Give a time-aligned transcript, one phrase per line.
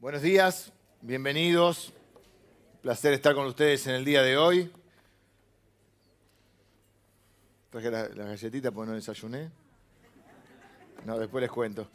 [0.00, 0.72] Buenos días,
[1.02, 1.92] bienvenidos.
[2.82, 4.72] Placer estar con ustedes en el día de hoy.
[7.68, 9.50] Traje la, la galletita porque no desayuné.
[11.04, 11.88] No, después les cuento.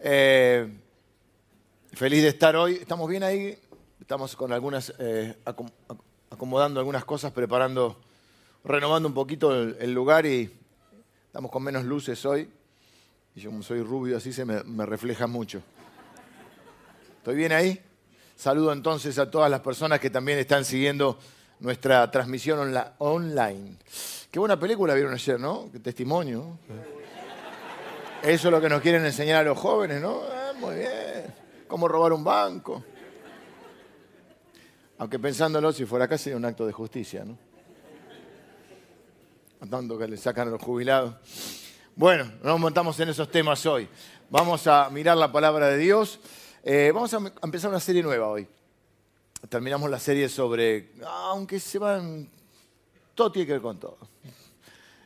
[0.00, 0.68] Eh,
[1.92, 2.74] feliz de estar hoy.
[2.74, 3.58] Estamos bien ahí.
[4.00, 6.00] Estamos con algunas, eh, acom- ac-
[6.30, 8.00] acomodando algunas cosas, preparando,
[8.64, 10.48] renovando un poquito el, lugar y
[11.26, 12.48] estamos con menos luces hoy.
[13.34, 15.60] Y yo como soy rubio así se me refleja mucho.
[17.22, 17.80] ¿Estoy bien ahí?
[18.34, 21.20] Saludo entonces a todas las personas que también están siguiendo
[21.60, 23.76] nuestra transmisión online.
[24.28, 25.70] Qué buena película vieron ayer, ¿no?
[25.70, 26.58] Qué testimonio.
[28.24, 30.20] Eso es lo que nos quieren enseñar a los jóvenes, ¿no?
[30.28, 31.32] Ah, muy bien.
[31.68, 32.82] Cómo robar un banco.
[34.98, 37.38] Aunque pensándolo, si fuera acá sería un acto de justicia, ¿no?
[39.70, 41.14] Tanto que le sacan a los jubilados.
[41.94, 43.88] Bueno, no nos montamos en esos temas hoy.
[44.28, 46.18] Vamos a mirar la palabra de Dios.
[46.62, 48.46] Eh, vamos a em- empezar una serie nueva hoy.
[49.48, 52.28] Terminamos la serie sobre, aunque se van,
[53.14, 53.98] todo tiene que ver con todo.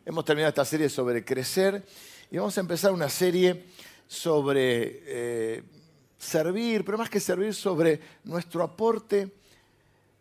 [0.05, 1.84] Hemos terminado esta serie sobre crecer
[2.31, 3.65] y vamos a empezar una serie
[4.07, 5.62] sobre eh,
[6.19, 9.33] servir, pero más que servir, sobre nuestro aporte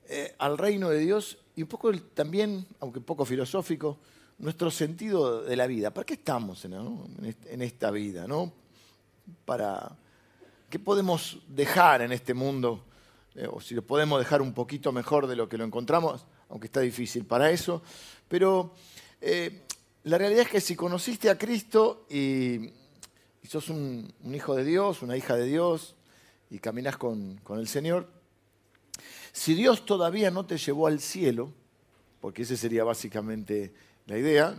[0.07, 3.99] eh, al reino de Dios y un poco también, aunque poco filosófico,
[4.37, 5.91] nuestro sentido de la vida.
[5.93, 6.73] ¿Para qué estamos en,
[7.25, 8.25] est- en esta vida?
[9.45, 9.97] Para,
[10.75, 12.83] ¿Qué podemos dejar en este mundo?
[13.33, 16.65] Eh, o si lo podemos dejar un poquito mejor de lo que lo encontramos, aunque
[16.65, 17.81] está difícil para eso.
[18.27, 18.75] Pero
[19.21, 19.63] eh,
[20.03, 22.71] la realidad es que si conociste a Cristo y,
[23.47, 25.95] sos un, hijo de Dios, una hija de Dios,
[26.49, 28.09] y caminas con, con el Señor,
[29.31, 31.53] si Dios todavía no te llevó al cielo,
[32.19, 33.73] porque esa sería básicamente
[34.07, 34.57] la idea,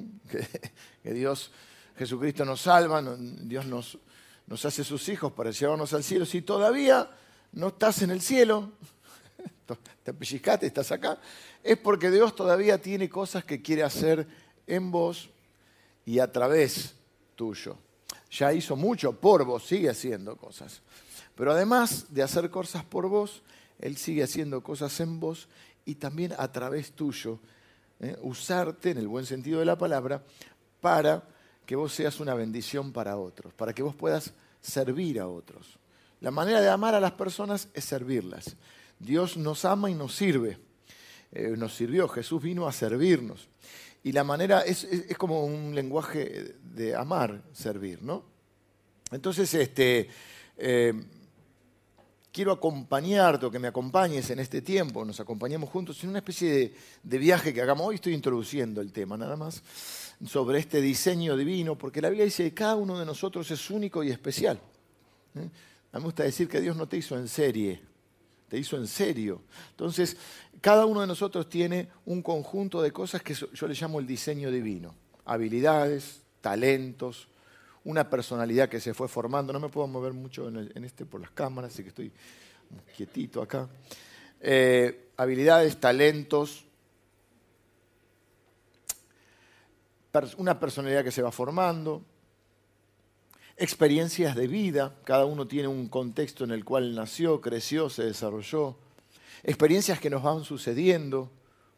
[1.02, 1.52] que, Dios,
[1.98, 3.98] Jesucristo nos salva, Dios nos,
[4.52, 7.08] nos hace sus hijos para llevarnos al cielo, si todavía
[7.52, 8.72] no estás en el cielo,
[10.04, 11.18] te pellizcaste, estás acá,
[11.62, 14.26] es porque Dios todavía tiene cosas que quiere hacer
[14.66, 15.30] en vos
[16.04, 16.94] y a través
[17.34, 17.78] tuyo.
[18.30, 20.82] Ya hizo mucho por vos, sigue haciendo cosas.
[21.34, 23.40] Pero además de hacer cosas por vos,
[23.78, 25.48] Él sigue haciendo cosas en vos
[25.86, 27.38] y también a través tuyo.
[28.00, 28.18] ¿eh?
[28.20, 30.22] Usarte, en el buen sentido de la palabra,
[30.82, 31.22] para
[31.64, 35.78] que vos seas una bendición para otros, para que vos puedas servir a otros.
[36.20, 38.56] La manera de amar a las personas es servirlas.
[38.98, 40.58] Dios nos ama y nos sirve.
[41.32, 43.48] Eh, nos sirvió, Jesús vino a servirnos.
[44.04, 44.86] Y la manera es,
[45.18, 48.24] como un lenguaje de amar, servir, ¿no?
[49.10, 50.08] Entonces, este,
[50.56, 50.92] eh,
[52.32, 56.50] quiero acompañarte o que me acompañes en este tiempo, nos acompañemos juntos en una especie
[56.50, 57.86] de, de viaje que hagamos.
[57.86, 59.62] Hoy estoy introduciendo el tema nada más
[60.26, 64.02] sobre este diseño divino, porque la Biblia dice que cada uno de nosotros es único
[64.02, 64.60] y especial.
[65.34, 65.48] ¿eh?
[65.92, 67.82] Me gusta decir que Dios no te hizo en serie,
[68.48, 69.42] te hizo en serio.
[69.70, 70.16] Entonces,
[70.60, 74.50] cada uno de nosotros tiene un conjunto de cosas que yo le llamo el diseño
[74.50, 74.94] divino.
[75.24, 77.28] Habilidades, talentos,
[77.84, 79.52] una personalidad que se fue formando.
[79.52, 82.12] No me puedo mover mucho en este por las cámaras, así que estoy
[82.96, 83.68] quietito acá.
[84.40, 86.64] Eh, habilidades, talentos,
[90.36, 92.02] una personalidad que se va formando,
[93.56, 98.76] experiencias de vida, cada uno tiene un contexto en el cual nació, creció, se desarrolló,
[99.42, 101.30] experiencias que nos van sucediendo,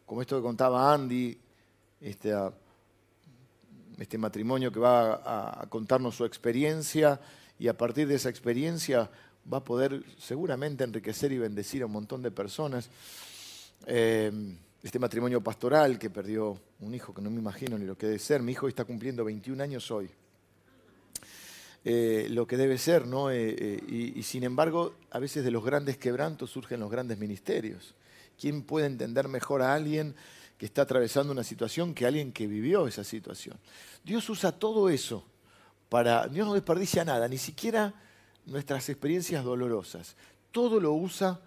[0.06, 1.38] como esto que contaba Andy,
[2.00, 2.34] este,
[3.98, 7.20] este matrimonio que va a, a contarnos su experiencia
[7.58, 9.10] y a partir de esa experiencia
[9.52, 12.88] va a poder seguramente enriquecer y bendecir a un montón de personas.
[13.86, 14.32] Eh,
[14.84, 18.18] este matrimonio pastoral que perdió un hijo que no me imagino ni lo que debe
[18.18, 18.42] ser.
[18.42, 20.10] Mi hijo está cumpliendo 21 años hoy.
[21.86, 23.30] Eh, lo que debe ser, ¿no?
[23.30, 27.18] Eh, eh, y, y sin embargo, a veces de los grandes quebrantos surgen los grandes
[27.18, 27.94] ministerios.
[28.38, 30.14] ¿Quién puede entender mejor a alguien
[30.58, 33.56] que está atravesando una situación que alguien que vivió esa situación?
[34.04, 35.24] Dios usa todo eso
[35.88, 36.28] para.
[36.28, 37.94] Dios no desperdicia nada, ni siquiera
[38.44, 40.14] nuestras experiencias dolorosas.
[40.52, 41.40] Todo lo usa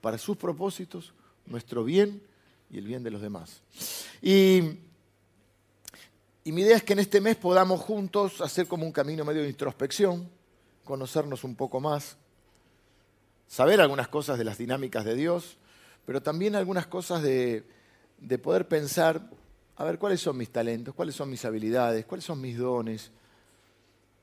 [0.00, 1.14] para sus propósitos,
[1.46, 2.28] nuestro bien
[2.70, 3.62] y el bien de los demás.
[4.22, 4.78] Y
[6.42, 9.42] y mi idea es que en este mes podamos juntos hacer como un camino medio
[9.42, 10.28] de introspección,
[10.84, 12.16] conocernos un poco más,
[13.46, 15.58] saber algunas cosas de las dinámicas de Dios,
[16.06, 17.64] pero también algunas cosas de,
[18.18, 19.28] de poder pensar,
[19.76, 23.10] a ver, cuáles son mis talentos, cuáles son mis habilidades, cuáles son mis dones,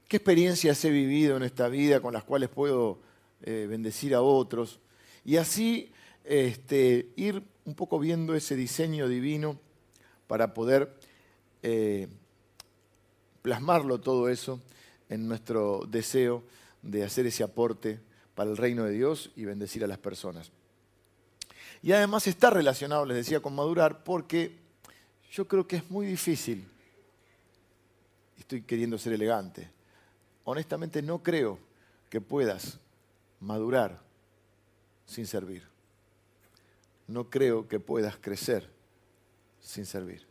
[0.08, 2.98] qué experiencias he vivido en esta vida con las cuales puedo
[3.44, 4.80] eh, bendecir a otros.
[5.24, 5.92] Y así
[6.28, 9.60] este, ir un poco viendo ese diseño divino
[10.28, 10.94] para poder
[11.64, 12.08] eh,
[13.42, 14.62] plasmarlo todo eso
[15.10, 16.44] en nuestro deseo
[16.82, 18.00] de hacer ese aporte
[18.36, 20.52] para el reino de Dios y bendecir a las personas.
[21.82, 24.58] Y además está relacionado, les decía, con madurar, porque
[25.32, 26.68] yo creo que es muy difícil,
[28.38, 29.70] estoy queriendo ser elegante,
[30.44, 31.60] honestamente no creo
[32.10, 32.80] que puedas
[33.40, 34.02] madurar
[35.06, 35.77] sin servir.
[37.08, 38.70] No creo que puedas crecer
[39.60, 40.26] sin servir.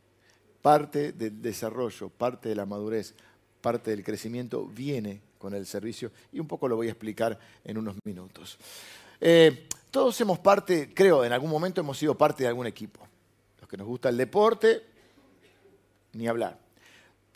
[0.62, 3.14] Parte del desarrollo, parte de la madurez,
[3.61, 7.78] parte del crecimiento viene con el servicio y un poco lo voy a explicar en
[7.78, 8.58] unos minutos.
[9.20, 13.00] Eh, todos hemos parte, creo, en algún momento hemos sido parte de algún equipo.
[13.61, 14.82] Los que nos gusta el deporte,
[16.12, 16.66] ni hablar.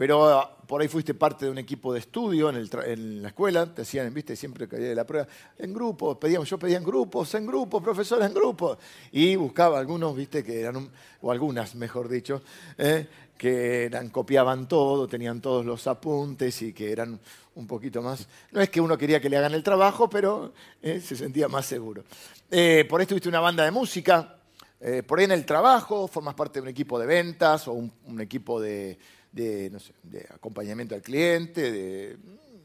[0.01, 3.83] Pero ah, por ahí fuiste parte de un equipo de estudio en, la escuela, te
[3.83, 7.47] hacían, viste, siempre que de la prueba, en grupos, pedíamos, yo pedía en grupos, en
[7.47, 8.79] grupos, profesores en grupos.
[9.13, 10.89] Y buscaba algunos, viste, que eran,
[11.21, 12.41] o algunas, mejor dicho,
[12.79, 13.07] eh,
[13.37, 17.21] que eran, copiaban todo, tenían todos los apuntes y que eran
[17.57, 18.27] un poquito más.
[18.53, 21.67] No es que uno quería que le hagan el trabajo, pero eh, se sentía más
[21.67, 22.05] seguro.
[22.51, 24.37] Eh, por ahí tuviste una banda de música,
[25.07, 28.59] por ahí en el trabajo, formas parte de un equipo de ventas o un equipo
[28.59, 28.99] de
[29.33, 29.71] de,
[30.35, 32.17] acompañamiento al cliente, de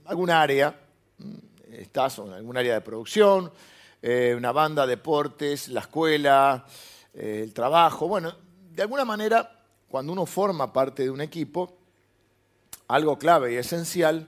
[0.05, 0.79] algún área,
[1.71, 3.51] estás en algún área de producción,
[4.01, 6.65] eh, una banda, deportes, la escuela,
[7.13, 8.07] eh, el trabajo.
[8.07, 8.35] Bueno,
[8.71, 11.77] de alguna manera, cuando uno forma parte de un equipo,
[12.87, 14.27] algo clave y esencial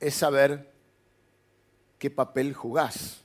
[0.00, 0.72] es saber
[1.98, 3.20] qué papel jugás,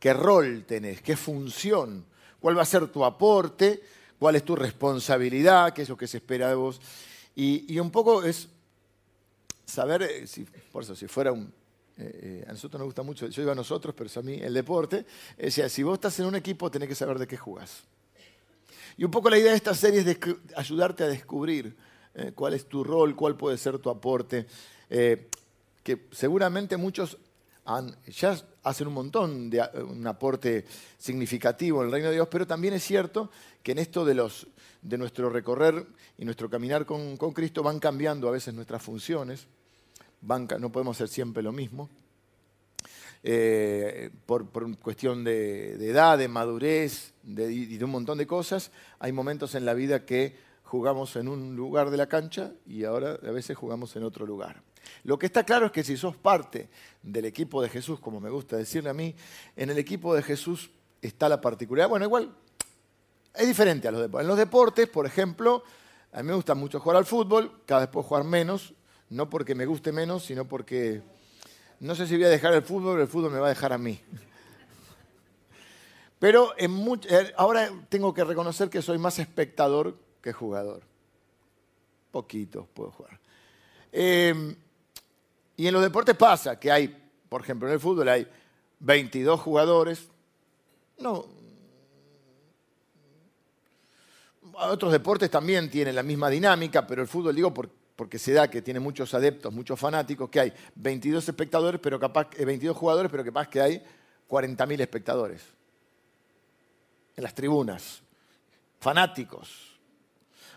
[0.00, 2.04] qué rol tenés, qué función,
[2.40, 3.82] cuál va a ser tu aporte,
[4.18, 6.80] cuál es tu responsabilidad, qué es lo que se espera de vos.
[7.36, 8.48] Y, un poco es
[9.64, 11.52] saber, eh, si, por eso, si fuera un...
[11.96, 14.34] Eh, eh, a nosotros nos gusta mucho, yo digo a nosotros, pero es a mí
[14.34, 15.04] el deporte.
[15.36, 17.82] Es si vos estás en un equipo, tenés que saber de qué jugás.
[18.96, 20.18] Y un poco la idea de esta serie es
[20.56, 21.76] ayudarte a descubrir
[22.36, 24.46] cuál es tu rol, cuál puede ser tu aporte.
[24.88, 27.18] que seguramente muchos
[28.06, 30.64] ya hacen un montón de un aporte
[30.96, 33.30] significativo en el reino de Dios, pero también es cierto
[33.64, 34.30] que en esto de
[34.82, 35.86] de nuestro recorrer
[36.18, 39.46] y nuestro caminar con, Cristo van cambiando a veces nuestras funciones,
[40.20, 41.88] no podemos hacer siempre lo mismo,
[43.22, 44.46] eh, por,
[44.76, 49.72] cuestión de, edad, de madurez y de un montón de cosas, hay momentos en la
[49.72, 54.04] vida que jugamos en un lugar de la cancha y ahora a veces jugamos en
[54.04, 54.62] otro lugar.
[55.04, 56.68] Lo que está claro es que si sos parte
[57.02, 59.14] del equipo de Jesús, como me gusta decirle a mí,
[59.56, 60.70] en el equipo de Jesús
[61.00, 61.88] está la particularidad.
[61.88, 62.30] Bueno, igual
[63.34, 64.24] es diferente a los deportes.
[64.24, 65.64] En los deportes, por ejemplo,
[66.12, 68.74] a mí me gusta mucho jugar al fútbol, cada vez puedo jugar menos,
[69.10, 71.02] no porque me guste menos, sino porque
[71.80, 73.78] no sé si voy a dejar el fútbol, el fútbol me va a dejar a
[73.78, 74.00] mí.
[76.18, 80.82] Pero eh, ahora tengo que reconocer que soy más espectador que jugador.
[82.10, 83.18] Poquito puedo jugar.
[83.90, 84.56] Em,
[85.56, 86.88] y en los deportes pasa que hay,
[87.28, 88.26] por ejemplo, en el fútbol hay
[88.80, 90.08] 22 jugadores,
[90.98, 91.26] no,
[94.52, 98.62] otros deportes también tienen la misma dinámica, pero el fútbol, digo, porque se da que
[98.62, 103.24] tiene muchos adeptos, muchos fanáticos, que hay 22 espectadores, pero capaz, 22 eh, jugadores, pero
[103.24, 103.82] capaz que hay
[104.28, 105.42] 40.000 espectadores
[107.16, 108.02] en las tribunas,
[108.80, 109.78] fanáticos.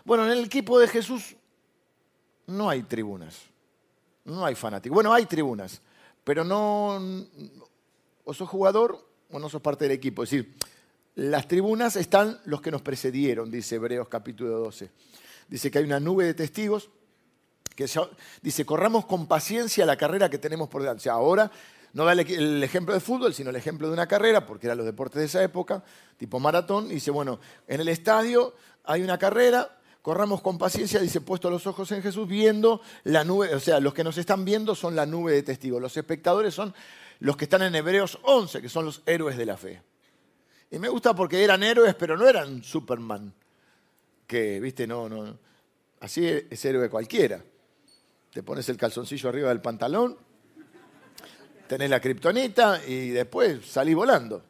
[0.04, 1.36] Bueno, en el equipo de Jesús
[2.46, 3.36] no hay tribunas,
[4.24, 4.94] no hay fanáticos.
[4.94, 5.80] Bueno, hay tribunas,
[6.24, 7.00] pero no,
[8.24, 10.22] o sos jugador o no sos parte del equipo.
[10.22, 10.54] Es decir,
[11.18, 14.88] las tribunas están los que nos precedieron, dice Hebreos capítulo 12.
[15.48, 16.90] Dice que hay una nube de testigos
[17.74, 17.90] que
[18.40, 21.00] dice, corramos con paciencia la carrera que tenemos por delante.
[21.00, 21.50] O sea, ahora
[21.92, 24.86] no da el ejemplo de fútbol, sino el ejemplo de una carrera, porque eran los
[24.86, 25.82] deportes de esa época,
[26.16, 26.88] tipo maratón.
[26.88, 31.90] Dice, bueno, en el estadio hay una carrera, corramos con paciencia, dice, puesto los ojos
[31.90, 35.32] en Jesús, viendo la nube, o sea, los que nos están viendo son la nube
[35.32, 35.82] de testigos.
[35.82, 36.72] Los espectadores son
[37.18, 39.82] los que están en Hebreos 11, que son los héroes de la fe.
[40.70, 43.32] Y me gusta porque eran héroes, pero no eran Superman.
[44.26, 45.38] Que, viste, no, no.
[46.00, 47.42] Así es héroe cualquiera.
[48.32, 50.16] Te pones el calzoncillo arriba del pantalón,
[51.66, 54.44] tenés la kriptonita y después salís volando.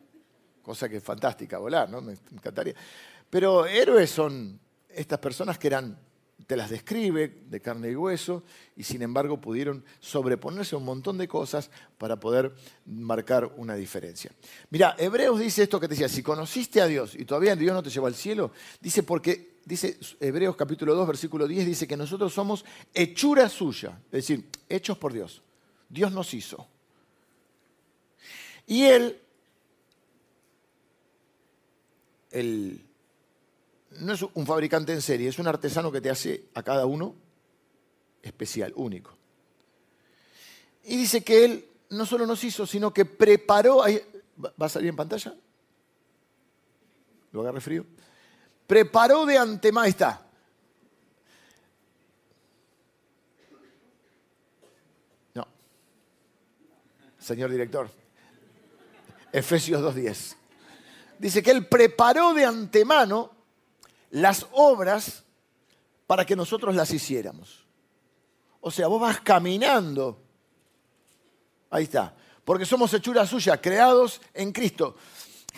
[0.63, 2.01] Cosa que es fantástica volar, ¿no?
[2.01, 2.75] Me encantaría.
[3.31, 4.59] Pero héroes son
[4.89, 5.99] estas personas que eran
[6.49, 8.43] te las describe de carne y hueso
[8.75, 12.55] y sin embargo pudieron sobreponerse a un montón de cosas para poder
[12.87, 14.33] marcar una diferencia.
[14.71, 17.83] Mira, Hebreos dice esto que te decía, si conociste a Dios y todavía Dios no
[17.83, 18.51] te llevó al cielo,
[18.81, 22.65] dice porque, dice Hebreos capítulo 2, versículo 10, dice que nosotros somos
[22.95, 25.43] hechura suya, es decir, hechos por Dios.
[25.87, 26.67] Dios nos hizo.
[28.67, 29.21] Y Él,
[32.31, 32.88] el
[34.01, 37.15] no es un fabricante en serie, es un artesano que te hace a cada uno
[38.23, 39.17] especial, único.
[40.85, 43.79] Y dice que Él no solo nos hizo, sino que preparó.
[43.79, 45.35] ¿Va a salir en pantalla?
[47.33, 47.85] ¿Lo agarre frío?
[48.67, 49.85] Preparó de antemano.
[49.85, 50.27] Ahí está.
[55.35, 55.47] No.
[57.19, 57.91] Señor director.
[59.33, 60.37] Efesios 2.10.
[61.19, 63.38] Dice que Él preparó de antemano
[64.11, 65.25] las obras
[66.07, 67.65] para que nosotros las hiciéramos.
[68.61, 70.21] O sea, vos vas caminando.
[71.71, 72.15] Ahí está.
[72.45, 74.97] Porque somos hechura suya, creados en Cristo,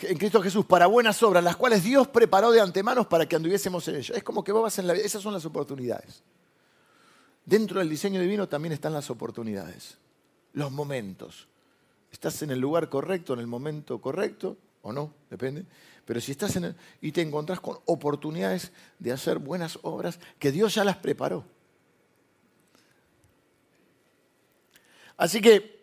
[0.01, 3.87] en Cristo Jesús, para buenas obras, las cuales Dios preparó de antemano para que anduviésemos
[3.87, 4.17] en ellas.
[4.17, 5.05] Es como que vos vas en la vida.
[5.05, 6.21] Esas son las oportunidades.
[7.45, 9.97] Dentro del diseño divino también están las oportunidades,
[10.53, 11.47] los momentos.
[12.11, 15.65] Estás en el lugar correcto, en el momento correcto, o no, depende.
[16.05, 20.51] Pero si estás en el, y te encontrás con oportunidades de hacer buenas obras que
[20.51, 21.45] Dios ya las preparó.
[25.17, 25.79] Así que,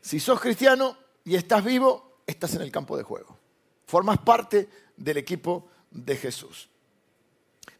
[0.00, 3.38] si sos cristiano y estás vivo, estás en el campo de juego.
[3.86, 6.68] Formas parte del equipo de Jesús.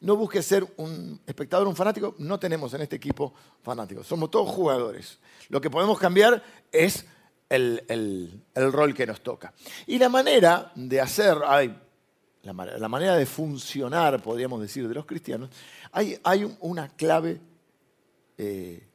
[0.00, 2.14] No busques ser un espectador, un fanático.
[2.19, 4.07] No tenemos en este equipo fanáticos.
[4.07, 5.19] Somos todos jugadores.
[5.49, 7.05] Lo que podemos cambiar es
[7.52, 9.52] el, rol que nos toca.
[9.87, 11.37] Y la manera de hacer,
[12.42, 15.50] la, manera de funcionar, podríamos decir, de los cristianos,
[15.92, 17.40] hay, una clave
[18.38, 18.87] eh,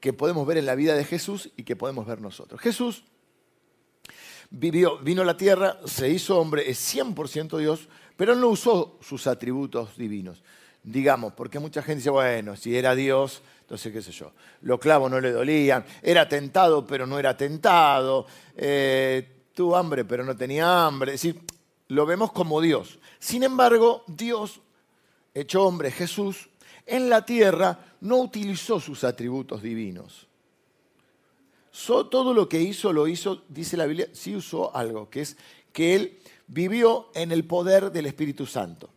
[0.00, 2.60] que podemos ver en la vida de Jesús y que podemos ver nosotros.
[2.60, 3.04] Jesús
[4.50, 9.26] vivió, vino a la tierra, se hizo hombre, es 100% Dios, pero no usó sus
[9.26, 10.42] atributos divinos.
[10.82, 14.30] Digamos, porque mucha gente dice, bueno, si era Dios, entonces, qué sé yo,
[14.60, 18.24] los clavos no le dolían, era tentado pero no era tentado,
[18.56, 21.42] eh, tuvo hambre pero no tenía hambre, es decir,
[21.88, 23.00] lo vemos como Dios.
[23.18, 24.60] Sin embargo, Dios,
[25.34, 26.48] hecho hombre, Jesús,
[26.86, 30.28] en la tierra no utilizó sus atributos divinos.
[32.08, 35.36] todo lo que hizo, lo hizo, dice la Biblia, sí usó algo, que es
[35.72, 38.90] que él vivió en el poder del Espíritu Santo.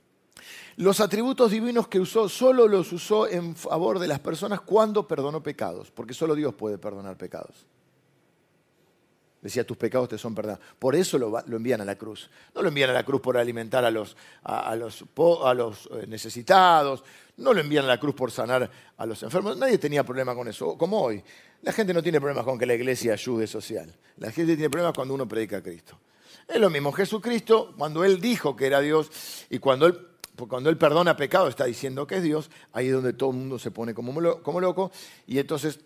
[0.80, 5.44] Los atributos divinos que usó solo los usó en favor de las personas cuando perdonó
[5.44, 7.66] pecados, porque solo Dios puede perdonar pecados.
[9.42, 10.66] Decía, tus pecados te son perdonados.
[10.80, 12.30] Por eso lo, envían a la cruz.
[12.56, 17.04] No lo envían a la cruz por alimentar a los, eh, necesitados,
[17.36, 19.58] no lo envían a la cruz por sanar a los enfermos.
[19.58, 21.22] Nadie tenía problema con eso, como hoy.
[21.62, 23.94] La gente no tiene problemas con que la iglesia ayude social.
[24.16, 26.00] La gente tiene problemas cuando uno predica a Cristo.
[26.48, 30.09] Es lo mismo, Jesucristo, cuando Él dijo que era Dios y cuando Él
[30.48, 33.60] cuando Él perdona pecado está diciendo que es Dios, ahí es donde todo el mundo
[33.60, 34.92] se pone como, loco
[35.28, 35.80] y entonces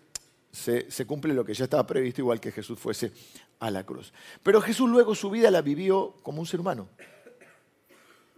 [0.52, 3.12] se, se, cumple lo que ya estaba previsto, igual que Jesús fuese
[3.58, 4.12] a la cruz.
[4.42, 6.88] Pero Jesús luego su vida la vivió como un ser humano,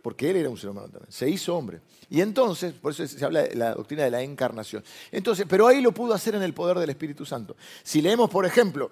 [0.02, 1.80] porque Él era un ser humano también, se hizo hombre.
[2.08, 4.84] Y entonces, por eso se habla de la doctrina de la encarnación.
[5.10, 7.56] Entonces, pero ahí lo pudo hacer en el poder del Espíritu Santo.
[7.82, 8.90] Si leemos, por ejemplo,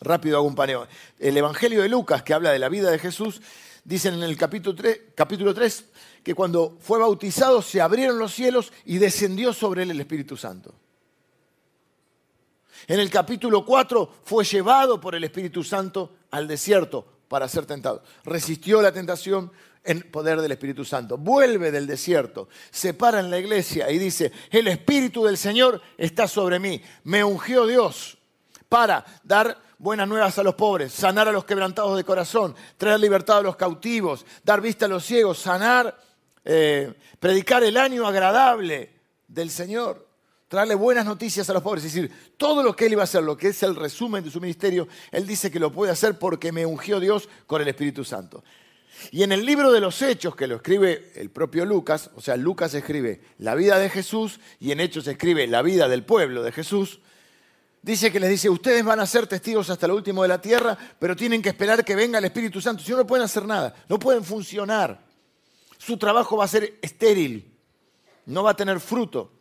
[0.00, 0.86] rápido hago un paneo,
[1.18, 3.42] el Evangelio de Lucas, que habla de la vida de Jesús,
[3.84, 5.84] dicen en el capítulo 3, capítulo 3
[6.22, 10.74] que cuando fue bautizado se abrieron los cielos y descendió sobre él el Espíritu Santo.
[12.86, 18.02] En el capítulo 4 fue llevado por el Espíritu Santo al desierto para ser tentado.
[18.24, 19.50] Resistió la tentación
[19.84, 21.18] en poder del Espíritu Santo.
[21.18, 26.28] Vuelve del desierto, se para en la iglesia y dice, el Espíritu del Señor está
[26.28, 26.82] sobre mí.
[27.04, 28.18] Me ungió Dios
[28.68, 33.38] para dar buenas nuevas a los pobres, sanar a los quebrantados de corazón, traer libertad
[33.38, 35.98] a los cautivos, dar vista a los ciegos, sanar
[36.44, 38.90] eh, predicar el año agradable
[39.26, 40.06] del Señor,
[40.46, 41.84] traerle buenas noticias a los pobres.
[41.84, 44.30] Es decir, todo lo que él iba a hacer, lo que es el resumen de
[44.30, 48.04] su ministerio, él dice que lo puede hacer porque me ungió Dios con el Espíritu
[48.04, 48.44] Santo.
[49.10, 52.36] Y en el libro de los Hechos, que lo escribe el propio Lucas, o sea,
[52.36, 56.52] Lucas escribe la vida de Jesús y en Hechos escribe la vida del pueblo de
[56.52, 57.00] Jesús,
[57.82, 60.78] dice que les dice, ustedes van a ser testigos hasta lo último de la tierra,
[60.98, 62.82] pero tienen que esperar que venga el Espíritu Santo.
[62.82, 65.12] Si no, no pueden hacer nada, no pueden funcionar
[65.84, 67.58] su trabajo va a ser estéril,
[68.26, 69.32] no va a tener fruto.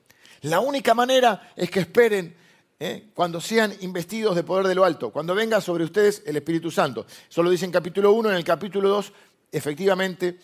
[0.42, 2.36] La única manera es que esperen
[2.80, 3.12] ¿eh?
[3.14, 7.06] cuando sean investidos de poder de lo alto, cuando venga sobre ustedes el Espíritu Santo.
[7.30, 9.14] Eso lo dice en capítulo 1, en el capítulo 2,
[9.52, 10.40] efectivamente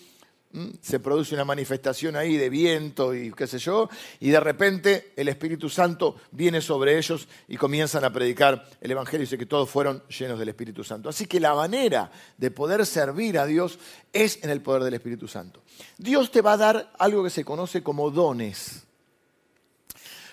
[0.81, 3.89] se produce una manifestación ahí de viento y qué sé yo,
[4.19, 9.23] y de repente el Espíritu Santo viene sobre ellos y comienzan a predicar el Evangelio
[9.23, 11.09] y dice que todos fueron llenos del Espíritu Santo.
[11.09, 13.77] Así que la manera de poder servir a Dios
[14.13, 15.61] es en el poder del Espíritu Santo.
[15.97, 18.83] Dios te va a dar algo que se conoce como dones.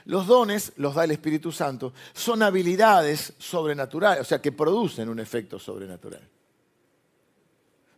[0.06, 5.18] Los dones los da el Espíritu Santo, son habilidades sobrenaturales, o sea, que producen un
[5.18, 6.33] efecto sobrenatural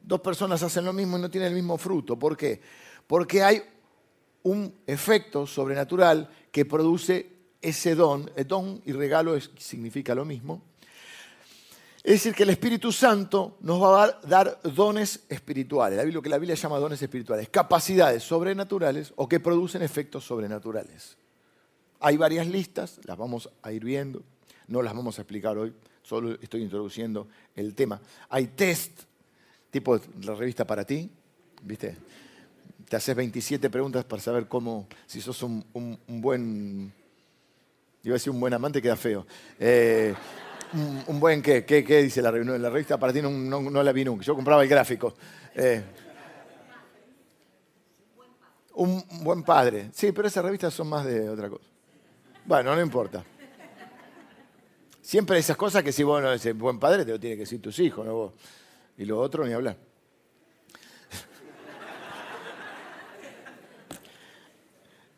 [0.06, 2.18] dos personas hacen lo mismo y no tienen el mismo fruto.
[2.18, 2.60] ¿Por qué?
[3.06, 3.62] Porque hay
[4.44, 10.62] un efecto sobrenatural que produce ese don, el don y regalo significa lo mismo.
[12.04, 16.38] Es decir, que el Espíritu Santo nos va a dar dones espirituales, lo que la
[16.38, 21.16] Biblia llama dones espirituales, capacidades sobrenaturales o que producen efectos sobrenaturales.
[21.98, 24.22] Hay varias listas, las vamos a ir viendo,
[24.68, 28.00] no las vamos a explicar hoy, solo estoy introduciendo el tema.
[28.28, 29.02] Hay test,
[29.80, 31.10] tipo la revista para ti,
[31.62, 31.94] ¿viste?
[32.88, 35.66] Te haces 27 preguntas para saber cómo, si sos un,
[36.06, 36.90] buen,
[38.02, 39.26] iba a decir un buen amante, queda feo.
[39.58, 40.14] Eh,
[41.06, 44.34] un, buen qué, qué, dice la, la revista para ti no, la vi nunca, yo
[44.34, 45.14] compraba el gráfico.
[45.54, 45.82] Eh,
[48.76, 49.90] un buen padre.
[49.92, 51.64] Sí, pero esas revistas son más de otra cosa.
[52.46, 53.24] Bueno, no importa.
[55.02, 57.60] Siempre esas cosas que si vos no eres buen padre, te lo tiene que decir
[57.60, 58.14] tus hijos, ¿no?
[58.14, 58.32] Vos.
[58.98, 59.76] Y lo otro, ni hablar.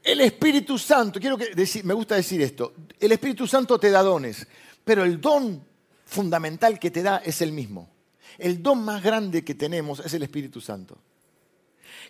[0.03, 1.53] El Espíritu Santo, quiero que
[1.85, 4.47] me gusta decir esto, el Espíritu Santo te da dones,
[4.83, 5.63] pero el don
[6.07, 7.91] fundamental que te da es el mismo.
[8.39, 10.97] El don más grande que tenemos es el Espíritu Santo,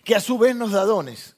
[0.05, 1.35] que a su vez nos da dones.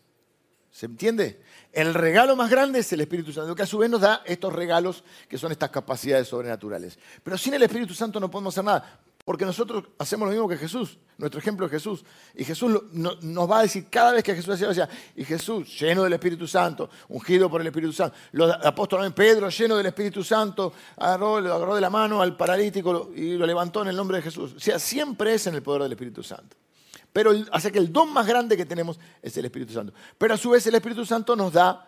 [0.69, 1.41] ¿Se entiende?
[1.73, 4.53] El regalo más grande es el Espíritu Santo, que a su vez nos da estos
[4.53, 6.99] regalos que son estas capacidades sobrenaturales.
[7.23, 10.57] Pero sin el Espíritu Santo no podemos hacer nada, porque nosotros hacemos lo mismo que
[10.57, 10.97] Jesús.
[11.17, 12.03] Nuestro ejemplo es Jesús.
[12.35, 16.13] Y Jesús nos va a decir cada vez que Jesús decía, y Jesús lleno del
[16.13, 18.15] Espíritu Santo, ungido por el Espíritu Santo.
[18.31, 23.33] Los apóstoles, Pedro lleno del Espíritu Santo, agarró, agarró de la mano al paralítico y
[23.37, 24.53] lo levantó en el nombre de Jesús.
[24.57, 26.57] O sea, siempre es en el poder del Espíritu Santo.
[27.13, 29.93] Pero hace que el don más grande que tenemos es el Espíritu Santo.
[30.17, 31.87] Pero a su vez el Espíritu Santo nos da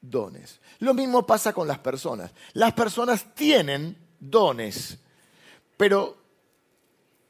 [0.00, 0.60] dones.
[0.78, 2.30] Lo mismo pasa con las personas.
[2.54, 4.98] Las personas tienen dones,
[5.76, 6.21] pero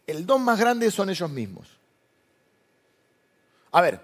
[0.06, 1.68] el don más grande son ellos mismos.
[3.72, 4.00] A ver,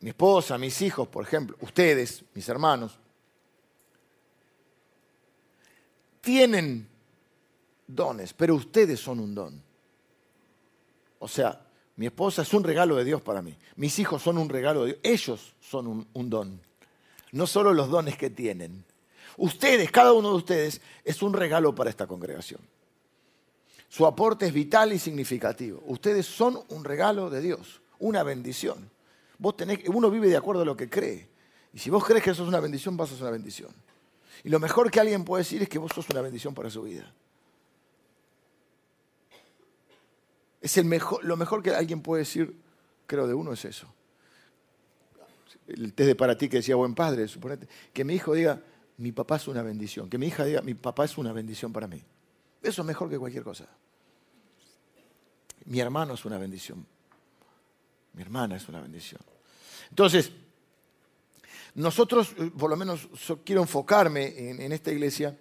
[0.00, 2.98] mi esposa, mis hijos, por ejemplo, ustedes, mis hermanos,
[6.20, 6.88] tienen
[7.86, 9.62] dones, pero ustedes son un don.
[11.18, 11.60] O sea,
[11.96, 13.56] mi esposa es un regalo de Dios para mí.
[13.76, 14.98] Mis hijos son un regalo de Dios.
[15.02, 16.60] Ellos son un, don.
[17.32, 18.84] No solo los dones que tienen.
[19.36, 22.60] Ustedes, cada uno de ustedes, es un regalo para esta congregación.
[23.94, 25.80] Su aporte es vital y significativo.
[25.86, 28.90] Ustedes son un regalo de Dios, una bendición.
[29.38, 31.28] Vos tenés, uno vive de acuerdo a lo que cree.
[31.72, 33.70] Y si vos crees que eso es una bendición, vas a ser una bendición.
[34.42, 36.82] Y lo mejor que alguien puede decir es que vos sos una bendición para su
[36.82, 37.14] vida.
[40.60, 42.52] Es el mejor, lo mejor que alguien puede decir,
[43.06, 43.86] creo, de uno es eso.
[45.68, 48.60] El test de para ti que decía buen padre, suponete, que mi hijo diga,
[48.96, 50.10] mi papá es una bendición.
[50.10, 52.02] Que mi hija diga, mi papá es una bendición para mí.
[52.64, 53.66] Eso es mejor que cualquier cosa.
[55.66, 56.86] Mi hermano es una bendición.
[58.14, 59.20] Mi hermana es una bendición.
[59.90, 60.32] Entonces,
[61.74, 63.08] nosotros, eh, por lo menos
[63.44, 65.36] quiero enfocarme en esta iglesia,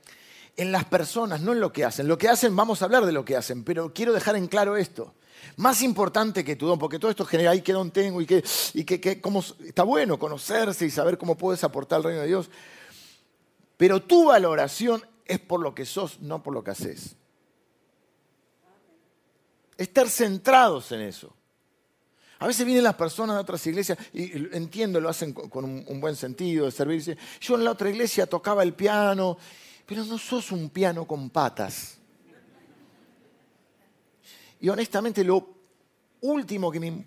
[0.55, 2.07] en las personas, no en lo que hacen.
[2.07, 4.77] Lo que hacen, vamos a hablar de lo que hacen, pero quiero dejar en claro
[4.77, 5.13] esto.
[5.57, 8.43] Más importante que tu don, porque todo esto genera, ahí qué don tengo y qué,
[8.73, 12.49] y que, cómo, está bueno conocerse y saber cómo puedes aportar al reino de Dios.
[13.77, 17.15] Pero tu valoración es por lo que sos, no por lo que haces.
[19.77, 21.33] Estar centrados en eso.
[22.39, 26.15] A veces vienen las personas de otras iglesias, y entiendo, lo hacen con un, buen
[26.15, 27.17] sentido de servirse.
[27.39, 29.37] Yo en la otra iglesia tocaba el piano
[29.85, 31.97] pero no sos un piano con patas.
[34.59, 35.47] Y honestamente lo
[36.21, 37.05] último que me,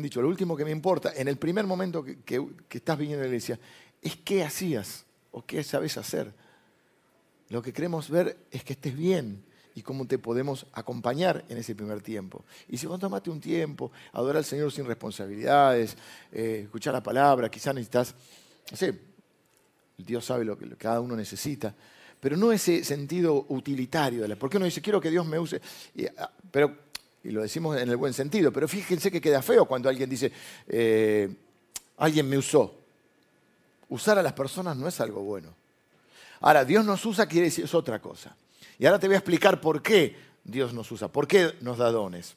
[0.00, 3.28] dicho, lo último que me importa en el primer momento que, estás viniendo a la
[3.28, 3.58] iglesia
[4.02, 6.34] es qué hacías o qué sabes hacer.
[7.52, 11.74] Lo que queremos ver es que estés bien y cómo te podemos acompañar en ese
[11.74, 12.46] primer tiempo.
[12.66, 15.94] Y si vos tomaste un tiempo, adorar al Señor sin responsabilidades,
[16.32, 18.14] eh, escuchar la palabra, quizás necesitas,
[18.70, 18.98] no sé,
[19.98, 21.74] Dios sabe lo que cada uno necesita,
[22.18, 24.26] pero no ese sentido utilitario.
[24.26, 25.60] De porque uno dice, quiero que Dios me use,
[25.94, 26.74] y, ah, pero,
[27.22, 30.32] y lo decimos en el buen sentido, pero fíjense que queda feo cuando alguien dice,
[30.68, 31.28] eh,
[31.98, 32.78] alguien me usó.
[33.90, 35.61] Usar a las personas no es algo bueno.
[36.42, 38.36] Ahora, Dios nos usa quiere decir es otra cosa.
[38.78, 41.90] Y ahora te voy a explicar por qué Dios nos usa, por qué nos da
[41.90, 42.36] dones.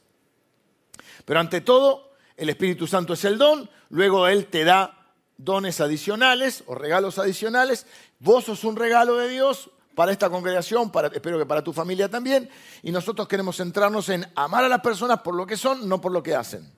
[1.26, 6.64] Pero ante todo, el Espíritu Santo es el don, luego Él te da dones adicionales
[6.68, 7.88] o regalos adicionales.
[8.20, 12.10] Vos sos un regalo de Dios para esta congregación, para, espero que para tu familia
[12.10, 12.50] también,
[12.84, 16.12] y nosotros queremos centrarnos en amar a las personas por lo que son, no por
[16.12, 16.70] lo que hacen.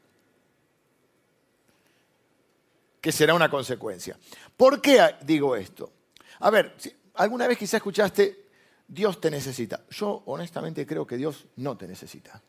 [3.02, 4.18] Que será una consecuencia.
[4.56, 5.92] ¿Por qué digo esto?
[6.40, 6.76] A ver,
[7.18, 8.48] alguna vez quizá escuchaste,
[8.88, 9.84] Dios te necesita.
[9.90, 12.42] Yo honestamente creo que Dios no te necesita.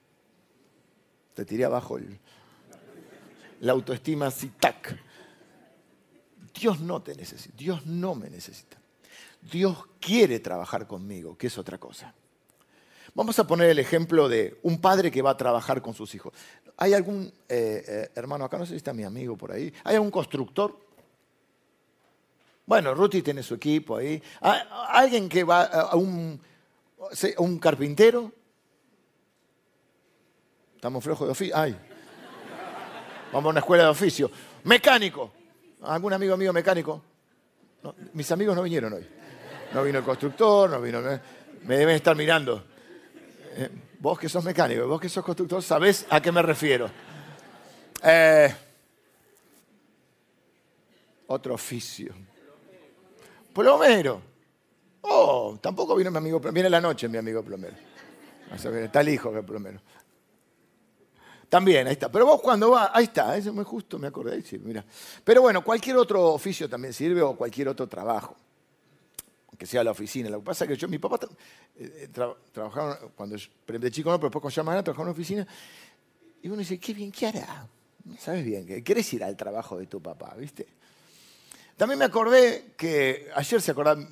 [1.34, 2.18] Te tiré abajo el,
[3.60, 4.96] la autoestima así, tac.
[6.54, 8.76] Dios no te necesita, Dios no me necesita.
[9.40, 12.14] Dios quiere trabajar conmigo, que es otra cosa.
[13.14, 16.32] Vamos a poner el ejemplo de un padre que va a trabajar con sus hijos.
[16.76, 18.58] ¿Hay algún eh, eh, hermano acá?
[18.58, 19.72] No sé si está mi amigo por ahí.
[19.84, 20.78] ¿Hay algún constructor?
[22.68, 24.22] Bueno, Ruti tiene su equipo ahí.
[24.42, 26.38] ¿Alguien que va a un,
[27.58, 28.30] carpintero?
[30.74, 31.56] Estamos flojos de oficio.
[33.32, 34.30] Vamos a una escuela de oficio.
[34.64, 35.32] Mecánico.
[35.80, 37.02] ¿Algún amigo mío mecánico?
[38.12, 39.08] mis amigos no vinieron hoy.
[39.72, 41.00] No vino el constructor, no vino.
[41.64, 42.66] Me deben estar mirando.
[43.56, 46.90] Eh, vos que sos mecánico, vos que sos constructor, sabés a qué me refiero.
[48.02, 48.54] Eh,
[51.28, 52.14] otro oficio.
[53.58, 54.22] Plomero.
[55.00, 56.54] Oh, tampoco vino mi amigo plomero.
[56.54, 57.74] Viene la noche mi amigo plomero.
[58.54, 59.80] Está el hijo que es plomero.
[61.48, 62.08] También, ahí está.
[62.08, 64.42] Pero vos cuando vas, ahí está, eso es muy justo, me acordé.
[64.42, 64.84] Sí, mira.
[65.24, 68.36] Pero bueno, cualquier otro oficio también sirve o cualquier otro trabajo.
[69.58, 70.30] Que sea la oficina.
[70.30, 71.18] Lo que pasa es que yo, mi papá
[71.80, 72.10] eh,
[72.52, 75.44] trabajaba, cuando de chico no, pero después cuando ya trabajaba en una oficina.
[76.42, 77.66] Y uno dice, qué bien, ¿qué hará?
[78.20, 80.77] Sabes bien, que querés ir al trabajo de tu papá, ¿viste?
[81.78, 84.02] También me acordé que ayer se acordaba,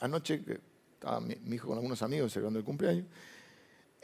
[0.00, 0.42] anoche,
[0.92, 3.06] estaba mi, hijo con algunos amigos celebrando el cumpleaños,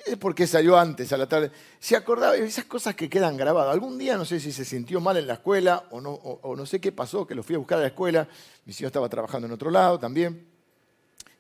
[0.07, 1.53] es porque salió antes, a la tarde.
[1.79, 3.75] Se acordaba de esas cosas que quedan grabadas.
[3.75, 6.65] Algún día, no sé si se sintió mal en la escuela o no, o, no
[6.65, 8.27] sé qué pasó, que lo fui a buscar a la escuela.
[8.65, 10.47] Mi hijo estaba trabajando en otro lado también.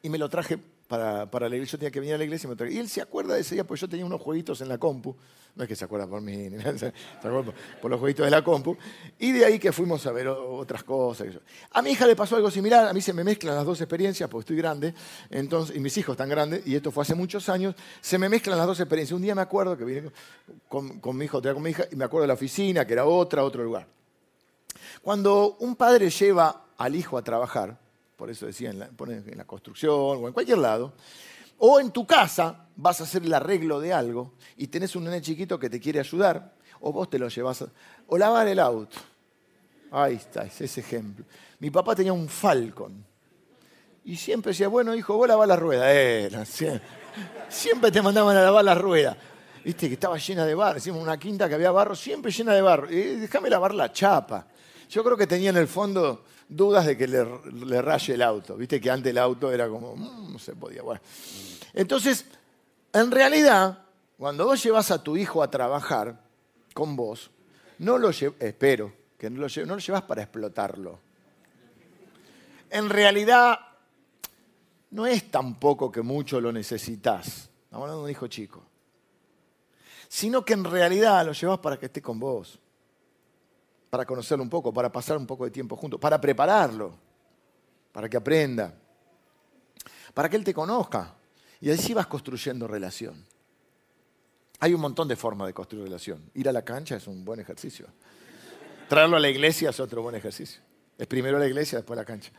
[0.02, 1.72] Y me lo traje para, para la iglesia.
[1.72, 2.74] Yo tenía que venir a la iglesia y me traje.
[2.74, 5.16] Y él se acuerda de ese día, porque yo tenía unos jueguitos en la compu.
[5.54, 8.76] No es que se acuerda por mí, se acuerda por los jueguitos de la compu.
[9.18, 11.28] Y de ahí que fuimos a ver otras cosas.
[11.72, 12.88] A mi hija le pasó algo similar.
[12.88, 14.94] A mí se me mezclan las dos experiencias, porque estoy grande,
[15.30, 17.74] entonces, y mis hijos están grandes, y esto fue hace muchos años.
[18.00, 19.16] Se me mezclan las dos experiencias.
[19.16, 20.10] Un día me acuerdo que vine
[20.68, 23.44] con, mi hijo, con mi hija, y me acuerdo de la oficina, que era otra,
[23.44, 23.86] otro lugar.
[25.02, 27.78] Cuando un padre lleva al hijo a trabajar,
[28.16, 30.92] por eso decía, en en la construcción o en cualquier lado,
[31.60, 35.20] o en tu casa vas a hacer el arreglo de algo y tenés un nene
[35.20, 37.68] chiquito que te quiere ayudar, o vos te lo llevas a...
[38.06, 38.96] O lavar el auto.
[39.90, 41.24] Ahí está, es ese ejemplo.
[41.58, 43.04] Mi papá tenía un Falcon.
[44.04, 45.94] Y siempre decía, bueno, hijo, vos lavás la rueda.
[45.94, 46.30] Eh,
[47.50, 49.16] siempre, te mandaban a lavar la rueda.
[49.62, 50.74] Viste que estaba llena de barro.
[50.76, 52.90] Decimos una quinta que había barro, siempre llena de barro.
[52.90, 54.46] Y déjame lavar la chapa.
[54.88, 58.56] Yo creo que tenía en el fondo dudas de que le, raye el auto.
[58.56, 60.82] Viste que antes el auto era como, mm, no se podía.
[60.82, 61.00] Bueno.
[61.72, 62.26] Entonces,
[62.92, 63.86] en realidad,
[64.18, 66.20] cuando vos llevas a tu hijo a trabajar
[66.74, 67.30] con vos,
[67.78, 70.98] no lo espero, que no lo, no lo llevas para explotarlo.
[72.68, 73.58] En realidad,
[74.90, 77.48] no es tampoco que mucho lo necesitas.
[77.64, 78.62] Estamos hablando de un hijo chico.
[80.08, 82.58] Sino que en realidad lo llevas para que esté con vos.
[83.90, 86.96] Para conocerlo un poco, para pasar un poco de tiempo juntos, para prepararlo,
[87.92, 88.72] para que aprenda,
[90.14, 91.14] para que él te conozca.
[91.60, 93.24] Y así vas construyendo relación.
[94.60, 96.30] Hay un montón de formas de construir relación.
[96.34, 97.86] Ir a la cancha es un buen ejercicio.
[98.88, 100.60] Traerlo a la iglesia es otro buen ejercicio.
[100.96, 102.30] Es primero la iglesia, después la cancha.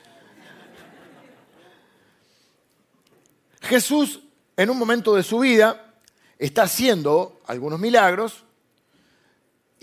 [3.62, 4.22] Jesús,
[4.58, 5.96] en un momento de su vida,
[6.38, 8.44] está haciendo algunos milagros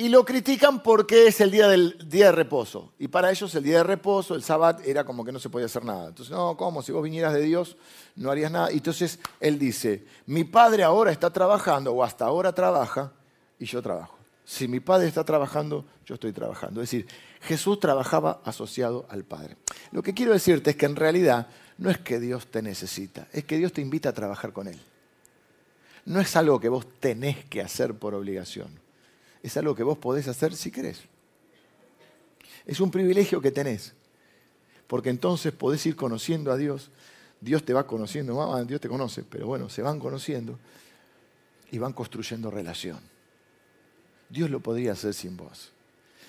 [0.00, 2.92] y lo critican porque es el día del día de reposo.
[3.00, 5.66] Y para ellos el día de reposo, el sábado, era como que no se podía
[5.66, 6.06] hacer nada.
[6.06, 6.82] Entonces, no, ¿cómo?
[6.82, 7.76] Si vos vinieras de Dios,
[8.14, 8.70] no harías nada.
[8.70, 13.12] Y entonces él dice, mi padre ahora está trabajando, o hasta ahora trabaja,
[13.58, 14.16] y yo trabajo.
[14.44, 16.80] Si mi padre está trabajando, yo estoy trabajando.
[16.80, 17.08] Es decir,
[17.40, 19.56] Jesús trabajaba asociado al Padre.
[19.90, 23.44] Lo que quiero decirte es que en realidad no es que Dios te necesita, es
[23.44, 24.78] que Dios te invita a trabajar con Él.
[26.04, 28.87] No es algo que vos tenés que hacer por obligación
[29.42, 31.00] es algo que vos podés hacer si querés.
[32.66, 33.94] Es un privilegio que tenés,
[34.86, 36.90] porque entonces podés ir conociendo a Dios.
[37.40, 40.58] Dios te va conociendo, Dios te conoce, pero bueno, se van conociendo
[41.70, 42.98] y van construyendo relación.
[44.28, 45.72] Dios lo podría hacer sin vos.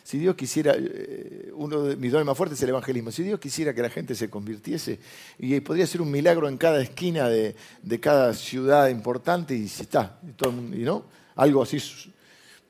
[0.03, 3.39] Si Dios quisiera, eh, uno de mis dones más fuertes es el evangelismo, si Dios
[3.39, 4.99] quisiera que la gente se convirtiese,
[5.37, 7.55] y podría ser un milagro en cada esquina de,
[7.99, 11.79] cada ciudad importante, y si está, y no, algo así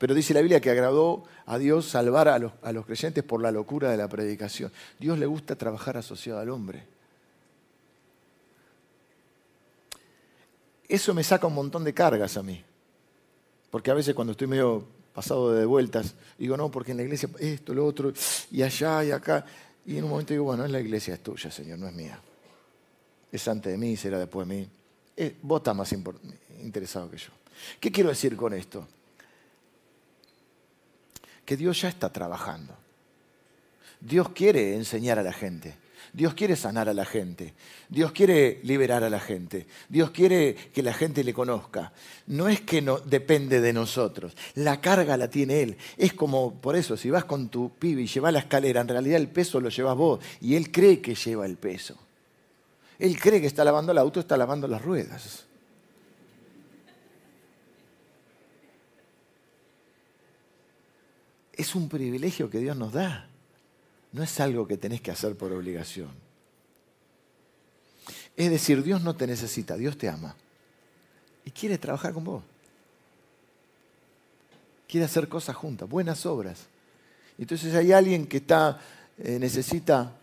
[0.00, 3.90] pero dice la Biblia que agradó a Dios salvar a los, creyentes por la locura
[3.90, 4.72] de la predicación.
[4.98, 6.86] Dios le gusta trabajar asociado al hombre.
[10.88, 12.64] Eso me saca un montón de cargas a mí.
[13.70, 17.28] Porque a veces cuando estoy medio pasado de vueltas, digo, no, porque en la iglesia
[17.38, 18.10] esto, lo otro,
[18.52, 19.44] y allá y acá.
[19.84, 22.18] Y en un momento digo, bueno, en la iglesia es tuya, Señor, no es mía.
[23.30, 24.68] Es antes de mí, será después de mí.
[25.14, 27.28] Eh, vos estás más interesado que yo.
[27.78, 28.88] ¿Qué quiero decir con esto?
[31.50, 32.72] Que Dios ya está trabajando.
[34.00, 35.74] Dios quiere enseñar a la gente.
[36.12, 37.54] Dios quiere sanar a la gente.
[37.88, 39.66] Dios quiere liberar a la gente.
[39.88, 41.92] Dios quiere que la gente le conozca.
[42.28, 44.36] No es que no depende de nosotros.
[44.54, 45.76] La carga la tiene Él.
[45.96, 49.16] Es como, por eso, si vas con tu pibe y llevas la escalera, en realidad
[49.16, 50.20] el peso lo llevas vos.
[50.40, 51.96] Y Él cree que lleva el peso.
[52.96, 55.46] Él cree que está lavando el auto, está lavando las ruedas.
[61.60, 63.28] Es un privilegio que Dios nos da.
[64.12, 66.08] No es algo que tenés que hacer por obligación.
[68.34, 70.34] Es decir, Dios no te necesita, Dios te ama.
[71.44, 72.42] Y quiere trabajar con vos.
[74.88, 76.66] Quiere hacer cosas juntas, buenas obras.
[77.36, 78.80] Entonces hay alguien que está,
[79.18, 80.16] eh, necesita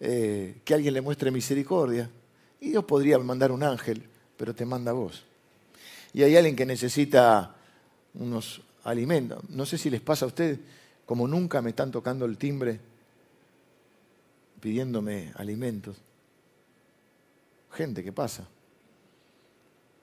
[0.00, 2.10] eh, que alguien le muestre misericordia.
[2.60, 4.02] Y Dios podría mandar un ángel,
[4.36, 5.22] pero te manda a vos.
[6.12, 7.54] Y hay alguien que necesita
[8.14, 9.48] unos alimentos.
[9.50, 10.58] No sé si les pasa a ustedes,
[11.10, 12.78] como nunca me están tocando el timbre
[14.60, 15.96] pidiéndome alimentos.
[17.72, 18.46] Gente que pasa.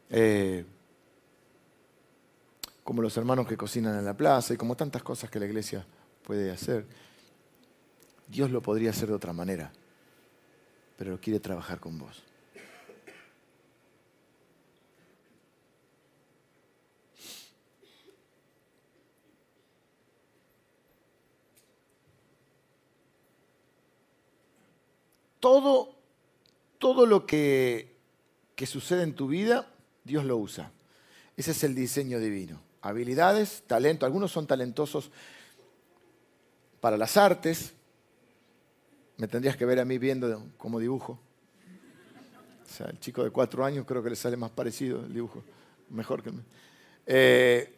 [0.10, 0.66] Eh,
[2.84, 5.86] como los hermanos que cocinan en la plaza y como tantas cosas que la iglesia
[6.26, 6.86] puede hacer.
[8.28, 9.72] Dios lo podría hacer de otra manera,
[10.98, 12.22] pero quiere trabajar con vos.
[25.40, 25.96] Todo,
[26.78, 27.96] todo lo que,
[28.56, 29.72] que sucede en tu vida,
[30.04, 30.72] Dios lo usa.
[31.36, 32.60] Ese es el diseño divino.
[32.82, 34.06] Habilidades, talento.
[34.06, 35.12] Algunos son talentosos
[36.80, 37.74] para las artes.
[39.18, 41.20] Me tendrías que ver a mí viendo como dibujo.
[42.66, 45.44] O sea, el chico de cuatro años creo que le sale más parecido el dibujo.
[45.90, 46.32] Mejor que...
[47.06, 47.74] Eh,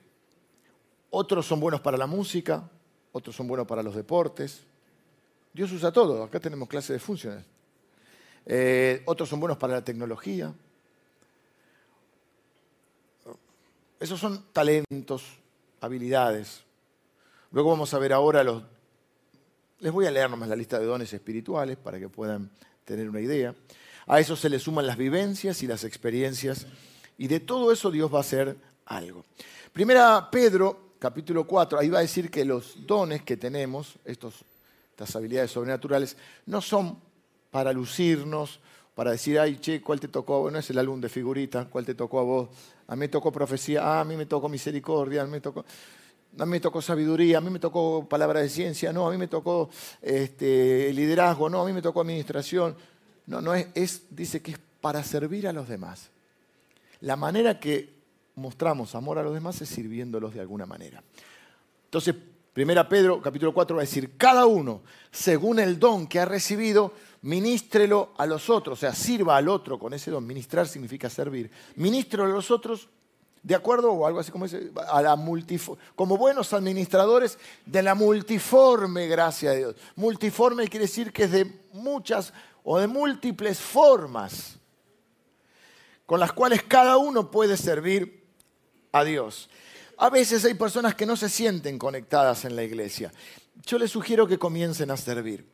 [1.12, 2.70] otros son buenos para la música,
[3.12, 4.64] otros son buenos para los deportes,
[5.60, 6.24] Dios usa todo.
[6.24, 7.44] Acá tenemos clase de funciones.
[8.46, 10.54] Eh, otros son buenos para la tecnología.
[14.00, 15.26] Esos son talentos,
[15.82, 16.62] habilidades.
[17.52, 18.64] Luego vamos a ver ahora los...
[19.80, 22.50] Les voy a leer nomás la lista de dones espirituales para que puedan
[22.86, 23.54] tener una idea.
[24.08, 26.68] A eso se le suman las vivencias y las experiencias.
[27.18, 29.26] Y de todo eso Dios va a hacer algo.
[29.74, 34.46] Primera Pedro, capítulo 4, ahí va a decir que los dones que tenemos, estos
[35.00, 37.00] estas habilidades sobrenaturales, no son
[37.52, 38.60] para lucirnos,
[38.94, 40.52] para decir, ay, che, ¿cuál te tocó?
[40.52, 42.50] No es el álbum de figuritas, ¿cuál te tocó a vos?
[42.88, 45.64] A mí me tocó profecía, ah, a mí me tocó misericordia, a mí me tocó,
[46.38, 49.18] a mí me tocó sabiduría, a mí me tocó palabra de ciencia, no, a mí
[49.18, 49.70] me tocó
[50.02, 52.76] este, liderazgo, no, a mí me tocó administración.
[53.26, 56.10] No, no es, es, dice que es para servir a los demás.
[57.00, 57.94] La manera que
[58.36, 61.02] mostramos amor a los demás es sirviéndolos de alguna manera.
[61.86, 62.16] Entonces,
[62.54, 64.82] Primera Pedro, capítulo 4, va a decir, cada uno,
[65.12, 69.78] según el don que ha recibido, ministrelo a los otros, o sea, sirva al otro
[69.78, 70.26] con ese don.
[70.26, 71.52] Ministrar significa servir.
[71.76, 72.90] Ministro a los otros,
[73.44, 75.18] de acuerdo, o algo así como dice, a la
[75.96, 79.76] como buenos administradores de la multiforme gracia de Dios.
[79.96, 82.34] Multiforme quiere decir que es de muchas
[82.64, 84.58] o de múltiples formas
[86.06, 88.26] con las cuales cada uno puede servir
[88.92, 89.48] a Dios.
[90.02, 93.12] A veces hay personas que no se sienten conectadas en la iglesia.
[93.66, 95.46] Yo les sugiero que comiencen a servir.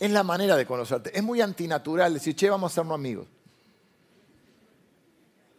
[0.00, 1.16] Es la manera de conocerte.
[1.16, 3.28] Es muy antinatural decir, che, vamos a sernos amigos.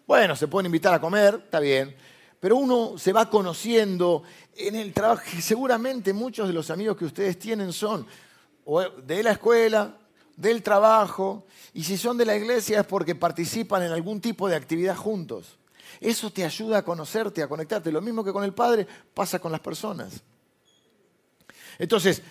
[0.06, 1.96] Bueno, se pueden invitar a comer, está bien.
[2.42, 5.24] Pero uno se va conociendo en el trabajo.
[5.42, 8.06] Seguramente muchos de los amigos que ustedes tienen son
[9.06, 9.96] de la escuela,
[10.36, 14.58] del trabajo, y si son de la iglesia es porque participan en algún tipo de
[14.58, 15.59] actividad juntos.
[16.00, 17.92] Eso te ayuda a conocerte, a conectarte.
[17.92, 20.22] Lo mismo que con el Padre pasa con las personas.
[21.78, 22.22] Entonces,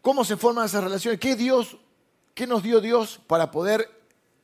[0.00, 1.20] ¿cómo se forman esas relaciones?
[1.20, 1.76] ¿Qué Dios,
[2.34, 3.88] qué nos dio Dios para poder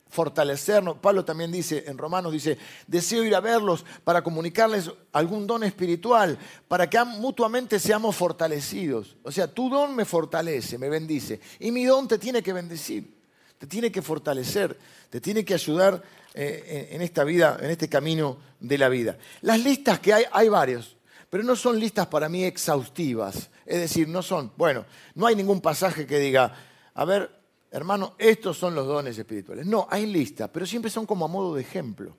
[0.09, 0.97] fortalecernos?
[0.97, 6.37] Pablo también dice en Romanos, dice, deseo ir a verlos para comunicarles algún don espiritual,
[6.67, 9.15] para que mutuamente seamos fortalecidos.
[9.23, 13.18] O sea, tu don me fortalece, me bendice, y mi don te tiene que bendecir,
[13.59, 14.75] te tiene que fortalecer,
[15.09, 16.01] te tiene que ayudar
[16.33, 19.17] eh, en esta vida, en este camino de la vida.
[19.41, 20.95] Las listas que hay, hay varios,
[21.29, 23.49] pero no son listas para mí exhaustivas.
[23.65, 26.55] Es decir, no son, bueno, no hay ningún pasaje que diga,
[26.93, 27.29] a ver,
[27.69, 29.65] hermano, estos son los dones espirituales.
[29.65, 32.15] No, hay listas, pero siempre son como a modo de ejemplo.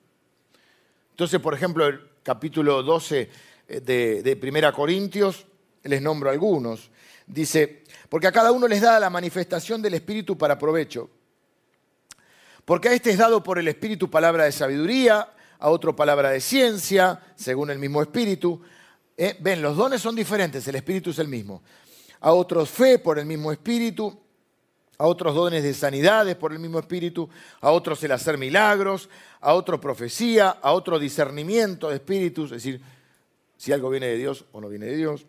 [1.09, 3.29] Entonces, por ejemplo, el capítulo 12
[3.67, 5.47] eh, de, de Primera Corintios,
[5.83, 6.91] les nombro algunos.
[7.25, 11.09] Dice, porque a cada uno les da la manifestación del Espíritu para provecho.
[12.65, 16.41] Porque a este es dado por el Espíritu palabra de sabiduría, a otro palabra de
[16.41, 18.61] ciencia, según el mismo Espíritu.
[19.17, 21.61] Eh, ven, los dones son diferentes, el Espíritu es el mismo.
[22.19, 24.19] A otros fe por el mismo Espíritu,
[24.97, 29.53] a otros dones de sanidades por el mismo Espíritu, a otros el hacer milagros, a
[29.53, 32.81] otro profecía, a otro discernimiento de espíritus, es decir,
[33.57, 35.25] si algo viene de Dios o no viene de Dios,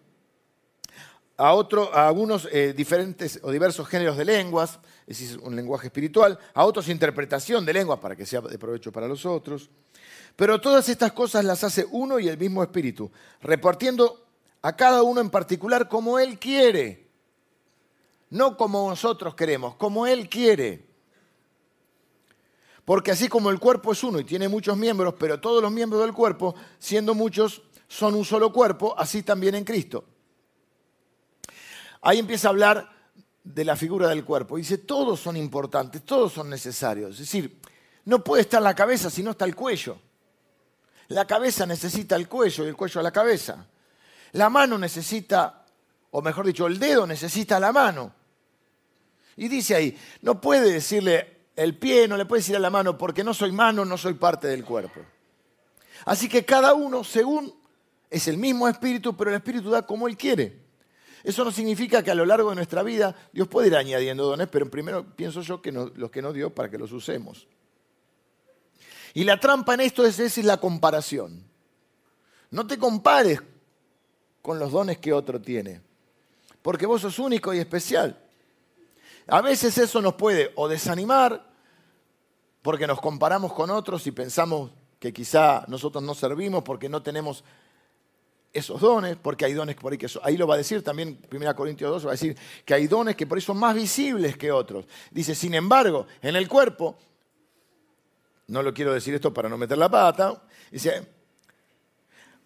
[1.36, 6.38] a, otro, a algunos eh, diferentes o diversos géneros de lenguas, es un lenguaje espiritual,
[6.54, 9.70] a otros interpretación de lenguas para que sea de provecho para los otros.
[10.36, 14.26] Pero todas estas cosas las hace uno y el mismo Espíritu, repartiendo
[14.62, 17.02] a cada uno en particular como Él quiere
[18.32, 20.86] no como nosotros queremos, como Él quiere.
[22.84, 26.00] Porque así como el cuerpo es uno y tiene muchos miembros, pero todos los miembros
[26.00, 30.04] del cuerpo, siendo muchos, son un solo cuerpo, así también en Cristo.
[32.02, 32.92] Ahí empieza a hablar
[33.44, 34.56] de la figura del cuerpo.
[34.56, 37.12] Dice, todos son importantes, todos son necesarios.
[37.12, 37.60] Es decir,
[38.04, 39.98] no puede estar la cabeza si no está el cuello.
[41.08, 43.66] La cabeza necesita el cuello y el cuello a la cabeza.
[44.32, 45.64] La mano necesita,
[46.10, 48.12] o mejor dicho, el dedo necesita la mano.
[49.36, 52.98] Y dice ahí, no puede decirle el pie, no le puede decir a la mano,
[52.98, 55.00] porque no soy mano, no soy parte del cuerpo.
[56.04, 57.54] Así que cada uno, según,
[58.10, 60.61] es el mismo espíritu, pero el espíritu da como él quiere.
[61.24, 64.48] Eso no significa que a lo largo de nuestra vida Dios puede ir añadiendo dones,
[64.48, 67.46] pero primero pienso yo que los que no dio para que los usemos.
[69.14, 71.44] Y la trampa en esto es, es la comparación.
[72.50, 73.40] No te compares
[74.40, 75.80] con los dones que otro tiene,
[76.60, 78.18] porque vos sos único y especial.
[79.28, 81.46] A veces eso nos puede o desanimar
[82.62, 87.44] porque nos comparamos con otros y pensamos que quizá nosotros no servimos porque no tenemos
[88.52, 91.56] esos dones, porque hay dones por ahí que ahí lo va a decir también 1
[91.56, 94.52] Corintios 2, va a decir que hay dones que por ahí son más visibles que
[94.52, 94.86] otros.
[95.10, 96.96] Dice, sin embargo, en el cuerpo,
[98.48, 101.06] no lo quiero decir esto para no meter la pata, dice,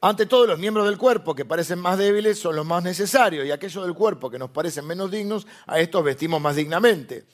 [0.00, 3.50] ante todo, los miembros del cuerpo que parecen más débiles son los más necesarios y
[3.50, 7.24] aquellos del cuerpo que nos parecen menos dignos, a estos vestimos más dignamente.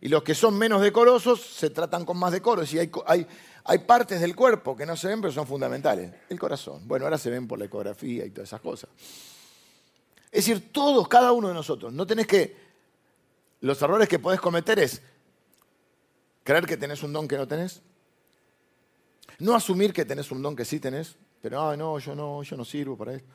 [0.00, 2.62] Y los que son menos decorosos se tratan con más decoro.
[2.64, 3.26] Y hay, hay,
[3.64, 6.12] hay partes del cuerpo que no se ven pero son fundamentales.
[6.28, 6.86] El corazón.
[6.86, 8.90] Bueno, ahora se ven por la ecografía y todas esas cosas.
[10.32, 11.92] Es decir, todos, cada uno de nosotros.
[11.92, 12.70] No tenés que...
[13.60, 15.02] Los errores que podés cometer es
[16.44, 17.82] creer que tenés un don que no tenés.
[19.38, 22.64] No asumir que tenés un don que sí tenés pero no, yo no, yo no
[22.64, 23.28] sirvo para esto.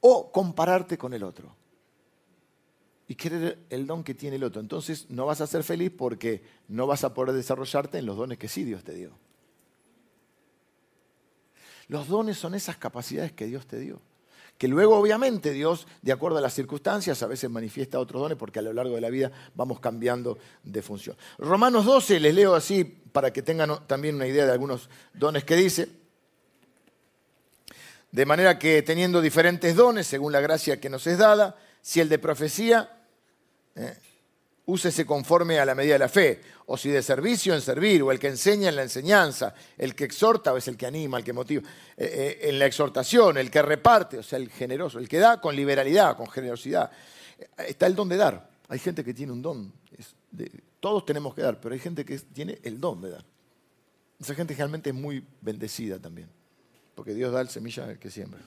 [0.00, 1.54] O compararte con el otro
[3.08, 4.60] y querer el don que tiene el otro.
[4.60, 8.38] Entonces no vas a ser feliz porque no vas a poder desarrollarte en los dones
[8.38, 9.12] que sí Dios te dio.
[11.88, 14.00] Los dones son esas capacidades que Dios te dio.
[14.58, 18.58] Que luego obviamente Dios, de acuerdo a las circunstancias, a veces manifiesta otros dones porque
[18.58, 21.16] a lo largo de la vida vamos cambiando de función.
[21.38, 25.56] Romanos 12, les leo así para que tengan también una idea de algunos dones que
[25.56, 25.88] dice.
[28.10, 32.08] De manera que teniendo diferentes dones según la gracia que nos es dada, si el
[32.08, 32.95] de profecía,
[33.76, 33.98] eh,
[34.66, 38.10] úsese conforme a la medida de la fe, o si de servicio en servir, o
[38.10, 41.24] el que enseña en la enseñanza, el que exhorta o es el que anima, el
[41.24, 41.62] que motiva,
[41.96, 45.40] eh, eh, en la exhortación, el que reparte, o sea, el generoso, el que da
[45.40, 46.90] con liberalidad, con generosidad.
[47.58, 48.50] Está el don de dar.
[48.68, 49.72] Hay gente que tiene un don.
[50.80, 53.24] todos tenemos que dar, pero hay gente que tiene el don de dar.
[54.18, 56.28] Esa gente realmente es muy bendecida también
[56.96, 58.40] porque Dios da el semilla al que siembra.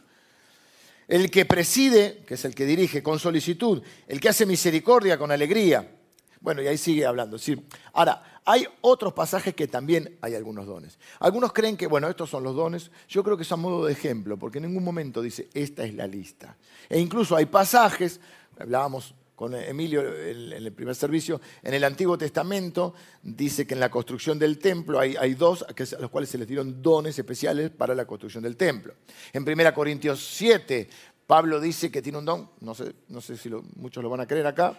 [1.10, 5.32] El que preside, que es el que dirige con solicitud, el que hace misericordia con
[5.32, 5.96] alegría.
[6.40, 7.40] Bueno, y ahí sigue hablando.
[7.40, 7.60] Sí.
[7.94, 11.00] Ahora, hay otros pasajes que también hay algunos dones.
[11.20, 12.92] Algunos creen que, bueno, estos son los dones.
[13.08, 15.96] Yo creo que es a modo de ejemplo, porque en ningún momento dice, esta es
[15.96, 16.56] la lista.
[16.88, 18.22] E incluso hay pasajes,
[18.60, 23.90] hablábamos con Emilio en el primer servicio, en el Antiguo Testamento dice que en la
[23.90, 28.04] construcción del templo hay, dos a los cuales se les dieron dones especiales para la
[28.04, 28.96] construcción del templo.
[29.32, 30.90] En 1 Corintios 7,
[31.26, 34.28] Pablo dice que tiene un don, no sé, no sé si muchos lo van a
[34.28, 34.78] creer acá,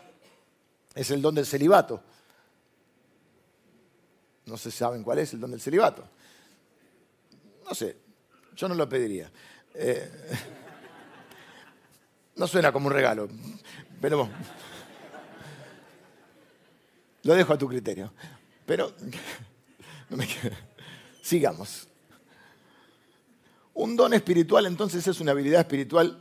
[0.94, 2.02] es el don del celibato.
[4.44, 6.04] No se saben cuál es el don del celibato.
[7.64, 7.96] No sé,
[8.54, 9.32] yo no lo pediría.
[9.72, 10.10] Eh,
[12.40, 13.28] no suena como un regalo.
[14.00, 14.26] Pero
[17.22, 18.14] lo dejo a tu criterio.
[18.64, 18.94] Pero
[21.22, 21.86] sigamos.
[23.74, 26.18] Un don espiritual entonces es una habilidad espiritual,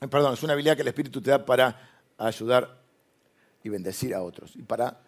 [0.00, 1.80] eh, perdón, es una habilidad que el Espíritu te da para
[2.16, 2.80] ayudar
[3.64, 5.00] y bendecir a otros y para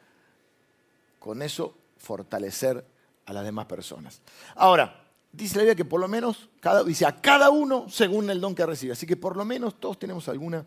[1.21, 2.85] con eso fortalecer
[3.27, 4.21] a las demás personas.
[4.57, 8.41] Ahora, dice la Biblia que por lo menos, cada, dice a cada uno según el
[8.41, 8.93] don que recibe.
[8.93, 10.65] Así que por lo menos todos tenemos alguna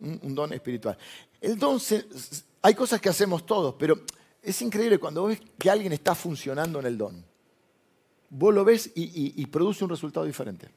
[0.00, 0.96] un, don espiritual.
[1.40, 1.80] El don,
[2.62, 4.00] hay cosas que hacemos todos, pero
[4.42, 7.24] es increíble cuando ves que alguien está funcionando en el don.
[8.30, 10.68] Vos lo ves y, produce un resultado diferente.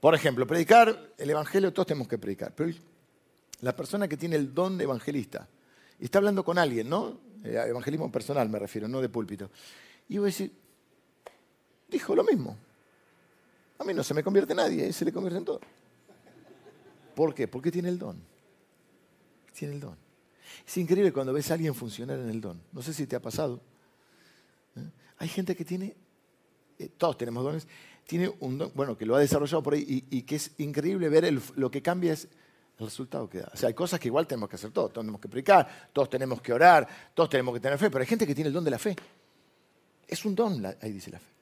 [0.00, 2.70] Por ejemplo, predicar el Evangelio, todos tenemos que predicar, pero
[3.62, 5.48] la persona que tiene el don de evangelista
[5.98, 7.18] y está hablando con alguien, ¿no?
[7.42, 9.50] Eh, evangelismo personal me refiero, no de púlpito.
[10.08, 10.52] Y voy a decir,
[11.88, 12.56] dijo lo mismo.
[13.78, 15.60] A mí no se me convierte nadie, se le convierte en todo.
[17.14, 17.48] ¿Por qué?
[17.48, 18.20] Porque tiene el don.
[19.52, 19.96] Tiene el don.
[20.66, 22.60] Es increíble cuando ves a alguien funcionar en el don.
[22.72, 23.60] No sé si te ha pasado.
[24.76, 24.80] ¿Eh?
[25.18, 25.94] Hay gente que tiene,
[26.78, 27.66] eh, todos tenemos dones,
[28.06, 31.32] tiene un don, bueno, que lo ha desarrollado por ahí y, que es increíble ver
[31.56, 32.28] lo que cambia es
[32.78, 33.50] el resultado que da.
[33.52, 34.92] O sea, hay cosas que igual tenemos que hacer todos.
[34.92, 38.08] Todos tenemos que predicar, todos tenemos que orar, todos tenemos que tener fe, pero hay
[38.08, 38.96] gente que tiene el don de la fe.
[40.06, 41.33] Es un don, ahí dice la fe.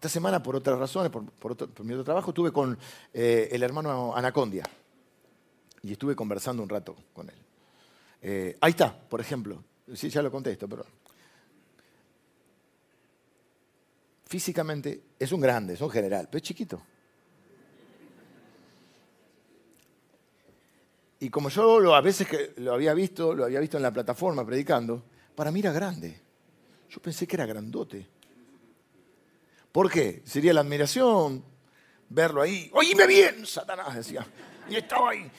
[0.00, 2.78] Esta semana, por otras razones, por, mi otro trabajo, estuve con
[3.12, 4.64] eh, el hermano Anacondia
[5.82, 7.36] y estuve conversando un rato con él.
[8.22, 9.62] Eh, ahí está, por ejemplo.
[9.92, 10.86] Sí, ya lo contesto, pero.
[14.24, 16.80] Físicamente es un grande, es un general, pero es chiquito.
[21.18, 24.46] Y como yo a veces que lo había visto, lo había visto en la plataforma
[24.46, 25.02] predicando,
[25.34, 26.18] para mí era grande.
[26.88, 28.19] Yo pensé que era grandote.
[29.72, 30.22] ¿Por qué?
[30.24, 31.44] Sería la admiración
[32.08, 32.70] verlo ahí.
[32.74, 34.26] Oíme bien, Satanás, decía.
[34.68, 35.30] Y estaba ahí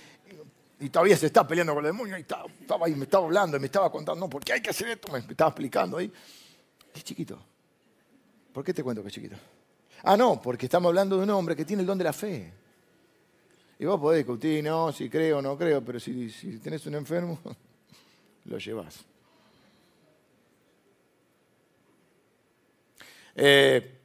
[0.81, 2.47] y todavía se está peleando con el demonio, y estaba,
[2.83, 5.11] ahí, me estaba hablando, me estaba contando, no, ¿por qué hay que hacer esto?
[5.11, 6.11] Me estaba explicando ahí.
[6.91, 7.39] Es chiquito.
[8.51, 9.35] ¿Por qué te cuento que es chiquito?
[10.01, 12.51] Ah, no, porque estamos hablando de un hombre que tiene el don de la fe.
[13.77, 16.95] Y vos podés discutir, no, si creo o no creo, pero si, si tenés un
[16.95, 17.39] enfermo,
[18.45, 19.05] lo llevas.
[23.35, 24.00] Eh,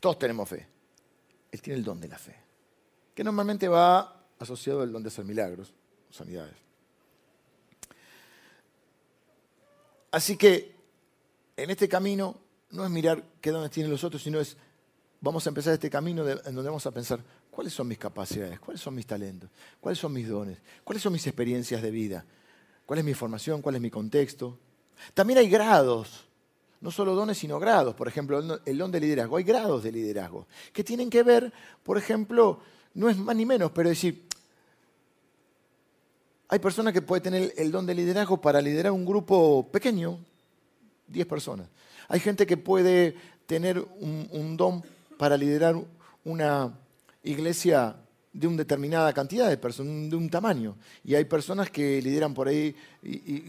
[0.00, 0.66] todos tenemos fe.
[1.50, 2.36] Él tiene el don de la fe,
[3.14, 5.72] que normalmente va asociado al don de hacer milagros,
[6.10, 6.56] sanidades.
[10.10, 10.74] Así que
[11.56, 12.36] en este camino
[12.70, 14.56] no es mirar qué dones tienen los otros, sino es,
[15.20, 17.20] vamos a empezar este camino en donde vamos a pensar,
[17.50, 18.60] ¿cuáles son mis capacidades?
[18.60, 19.50] ¿Cuáles son mis talentos?
[19.80, 20.58] ¿Cuáles son mis dones?
[20.84, 22.24] ¿Cuáles son mis experiencias de vida?
[22.86, 23.60] ¿Cuál es mi formación?
[23.60, 24.58] ¿Cuál es mi contexto?
[25.14, 26.27] También hay grados,
[26.80, 27.94] no solo dones, sino grados.
[27.94, 29.36] Por ejemplo, el don de liderazgo.
[29.36, 31.52] Hay grados de liderazgo que tienen que ver,
[31.82, 32.60] por ejemplo,
[32.94, 34.28] no es más ni menos, pero decir,
[36.48, 40.18] hay personas que pueden tener el don de liderazgo para liderar un grupo pequeño,
[41.08, 41.68] 10 personas.
[42.08, 43.16] Hay gente que puede
[43.46, 44.82] tener un, don
[45.18, 45.76] para liderar
[46.24, 46.72] una
[47.22, 47.96] iglesia
[48.38, 50.76] de una determinada cantidad de personas, de un tamaño.
[51.02, 52.74] Y hay personas que lideran por ahí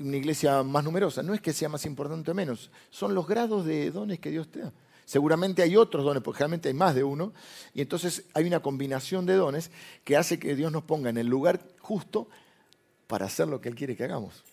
[0.02, 1.22] una iglesia más numerosa.
[1.22, 4.50] No es que sea más importante o menos, son los grados de dones que Dios
[4.50, 4.74] te da.
[5.06, 7.34] Seguramente hay otros dones, porque realmente hay más de uno,
[7.74, 9.72] y entonces hay una combinación de dones
[10.04, 12.28] que hace que Dios nos ponga en el lugar justo
[13.08, 14.44] para hacer lo que Él quiere que hagamos.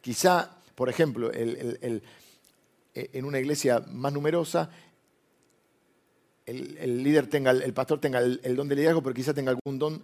[0.00, 4.70] Quizá, por ejemplo, en una iglesia más numerosa,
[6.48, 10.02] el, líder tenga, el pastor tenga el, don de liderazgo, pero quizá tenga algún don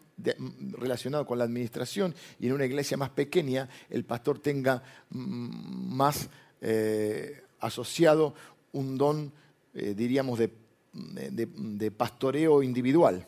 [0.73, 6.29] relacionado con la administración, y en una iglesia más pequeña el pastor tenga más
[6.61, 8.35] eh, asociado
[8.73, 9.33] un don,
[9.75, 10.51] eh, diríamos, de,
[10.93, 13.27] de, pastoreo individual.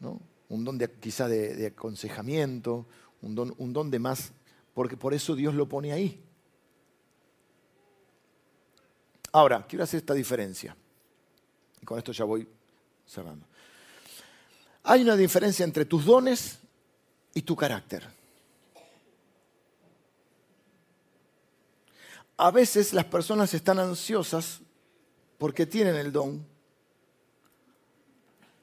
[0.00, 0.20] ¿no?
[0.48, 2.86] un don de, quizá de, aconsejamiento,
[3.22, 4.32] un don, un don de más,
[4.74, 6.22] porque por eso Dios lo pone ahí.
[9.32, 10.76] Ahora, quiero hacer esta diferencia.
[11.82, 12.48] Y con esto ya voy
[13.04, 13.44] cerrando.
[14.84, 16.58] Hay una diferencia entre tus dones
[17.34, 18.08] y tu carácter.
[22.36, 24.60] A veces las personas están ansiosas
[25.38, 26.46] porque tienen el don,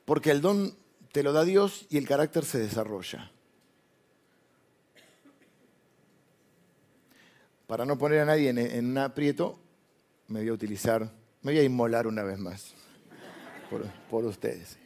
[0.06, 0.76] porque el don
[1.12, 3.32] te lo da Dios y el carácter se desarrolla.
[7.68, 9.60] Para no poner a nadie en, un aprieto,
[10.28, 11.04] me voy a utilizar,
[11.42, 12.79] me voy a inmolar una vez más
[13.70, 14.78] por, por ustedes.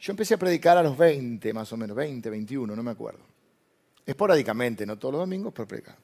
[0.00, 3.20] Yo empecé a predicar a los 20, más o menos, 20, 21, no me acuerdo.
[4.04, 5.96] Esporádicamente, no todos los domingos, pero predicar.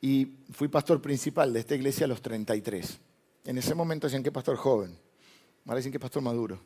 [0.00, 2.98] Y fui pastor principal de esta iglesia a los 33.
[3.44, 4.96] En ese momento decían que pastor joven.
[5.66, 6.58] Ahora dicen que pastor maduro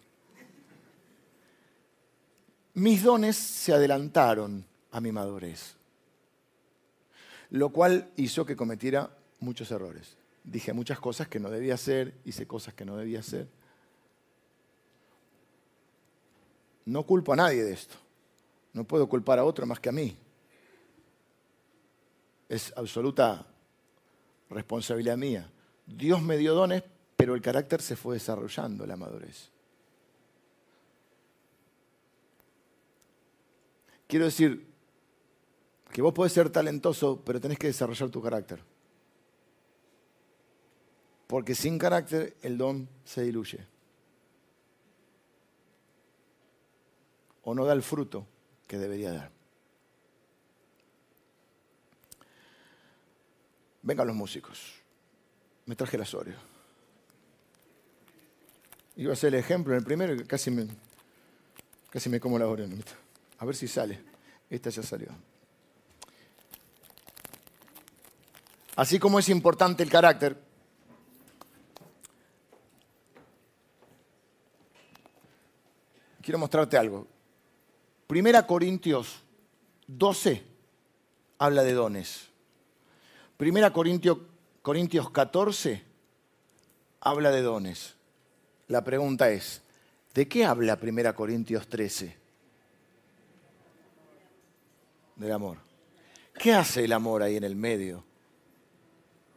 [2.74, 5.74] mis dones se adelantaron a mi madurez,
[7.50, 10.16] lo cual hizo que cometiera muchos errores.
[10.44, 13.48] Dije muchas cosas que no debía hacer, hice cosas que no debía hacer.
[16.86, 17.94] No culpo a nadie de esto.
[18.72, 20.16] No puedo culpar a otro más que a mí.
[22.48, 23.46] Es absoluta
[24.48, 25.50] responsabilidad mía.
[25.86, 26.82] Dios me dio dones,
[27.16, 29.50] pero el carácter se fue desarrollando, la madurez.
[34.06, 34.66] Quiero decir
[35.92, 38.69] que vos podés ser talentoso, pero tenés que desarrollar tu carácter.
[41.30, 43.64] Porque sin carácter el don se diluye.
[47.44, 48.26] O no da el fruto
[48.66, 49.30] que debería dar.
[53.82, 54.58] Vengan los músicos.
[55.66, 56.34] Me traje el Asorio.
[58.96, 60.66] Iba a hacer el ejemplo en el primero y casi me,
[61.90, 62.74] casi me como la oreja.
[63.38, 64.02] A ver si sale.
[64.50, 65.10] Esta ya salió.
[68.74, 70.49] Así como es importante el carácter,
[76.22, 77.06] quiero mostrarte algo.
[78.06, 79.22] Primera Corintios
[79.86, 80.42] 12
[81.38, 82.28] habla de dones.
[83.36, 84.18] Primera Corintios,
[84.62, 85.82] Corintios 14
[87.00, 87.94] habla de dones.
[88.68, 89.62] La pregunta es,
[90.14, 92.16] ¿de qué habla Primera Corintios 13?
[95.16, 95.58] Del amor.
[96.34, 98.04] ¿Qué hace el amor ahí en el medio?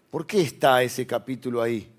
[0.09, 1.91] ¿Por qué está ese capítulo ahí?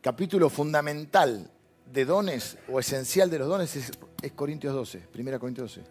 [0.00, 1.50] Capítulo fundamental
[1.92, 3.92] de dones o esencial de los dones es,
[4.34, 5.90] Corintios 12, 1 Corintios 12.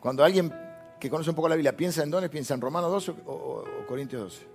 [0.00, 0.52] Cuando alguien
[0.98, 3.86] que conoce un poco la Biblia piensa en dones, piensa en Romanos 12 o, o
[3.86, 4.46] Corintios 12.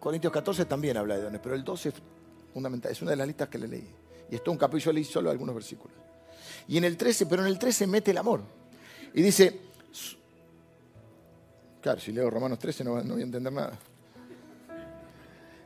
[0.00, 1.94] Corintios 14 también habla de dones, pero el 12 es
[2.52, 3.88] fundamental, es una de las listas que le leí.
[4.28, 5.96] Y esto es un capítulo, yo leí solo algunos versículos.
[6.66, 8.42] Y en el 13, pero en el 13 mete el amor.
[9.14, 9.60] Y dice,
[11.80, 13.78] claro, si leo Romanos 13 no, no voy a entender nada.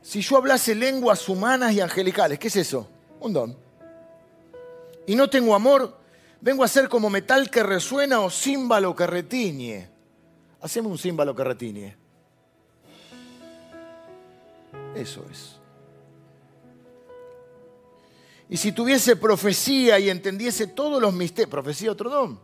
[0.07, 2.87] Si yo hablase lenguas humanas y angelicales, ¿qué es eso?
[3.19, 3.57] Un don.
[5.05, 5.97] Y no tengo amor,
[6.39, 9.89] vengo a ser como metal que resuena o címbalo que retiñe.
[10.61, 11.97] Hacemos un címbalo que retiñe.
[14.95, 15.57] Eso es.
[18.47, 22.39] Y si tuviese profecía y entendiese todos los misterios, profecía otro don.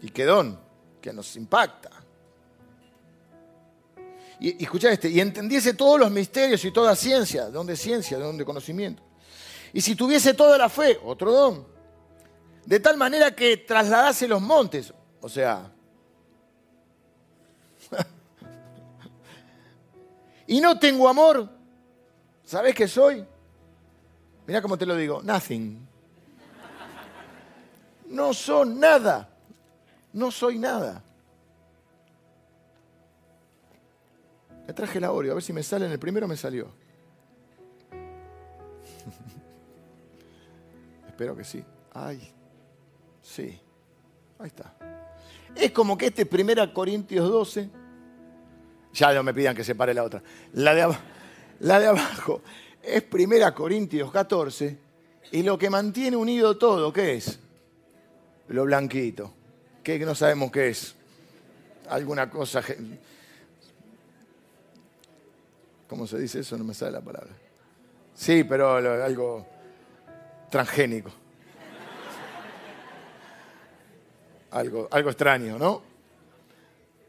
[0.00, 0.60] ¿Y qué don?
[1.00, 2.03] Que nos impacta.
[4.44, 7.46] Y, y escucha este, y entendiese todos los misterios y toda ciencia.
[7.46, 8.18] ¿De dónde ciencia?
[8.18, 9.02] ¿De dónde conocimiento?
[9.72, 11.66] Y si tuviese toda la fe, otro don.
[12.66, 14.92] De tal manera que trasladase los montes.
[15.22, 15.72] O sea,
[20.46, 21.48] y no tengo amor,
[22.44, 23.24] ¿sabes qué soy?
[24.46, 25.88] Mira cómo te lo digo, nothing.
[28.08, 29.26] No son nada.
[30.12, 31.02] No soy nada.
[34.66, 35.86] Me traje la Oreo, a ver si me sale.
[35.86, 36.68] En el primero me salió.
[41.08, 41.62] Espero que sí.
[41.92, 42.32] Ay,
[43.22, 43.60] sí.
[44.38, 44.74] Ahí está.
[45.54, 47.70] Es como que este primera Corintios 12
[48.94, 50.22] ya no me pidan que separe la otra.
[50.54, 50.96] La de,
[51.60, 52.42] la de abajo
[52.82, 54.78] es Primera Corintios 14
[55.32, 57.38] y lo que mantiene unido todo, ¿qué es?
[58.48, 59.32] Lo blanquito.
[59.82, 60.94] ¿Qué no sabemos qué es?
[61.90, 62.62] Alguna cosa...
[65.88, 66.56] ¿Cómo se dice eso?
[66.56, 67.30] No me sale la palabra.
[68.14, 69.46] Sí, pero algo
[70.50, 71.10] transgénico.
[74.52, 75.82] Algo, algo extraño, ¿no?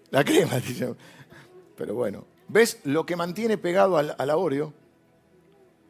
[0.09, 0.95] La crema, dice.
[1.77, 4.73] Pero bueno, ¿ves lo que mantiene pegado al, al Oreo?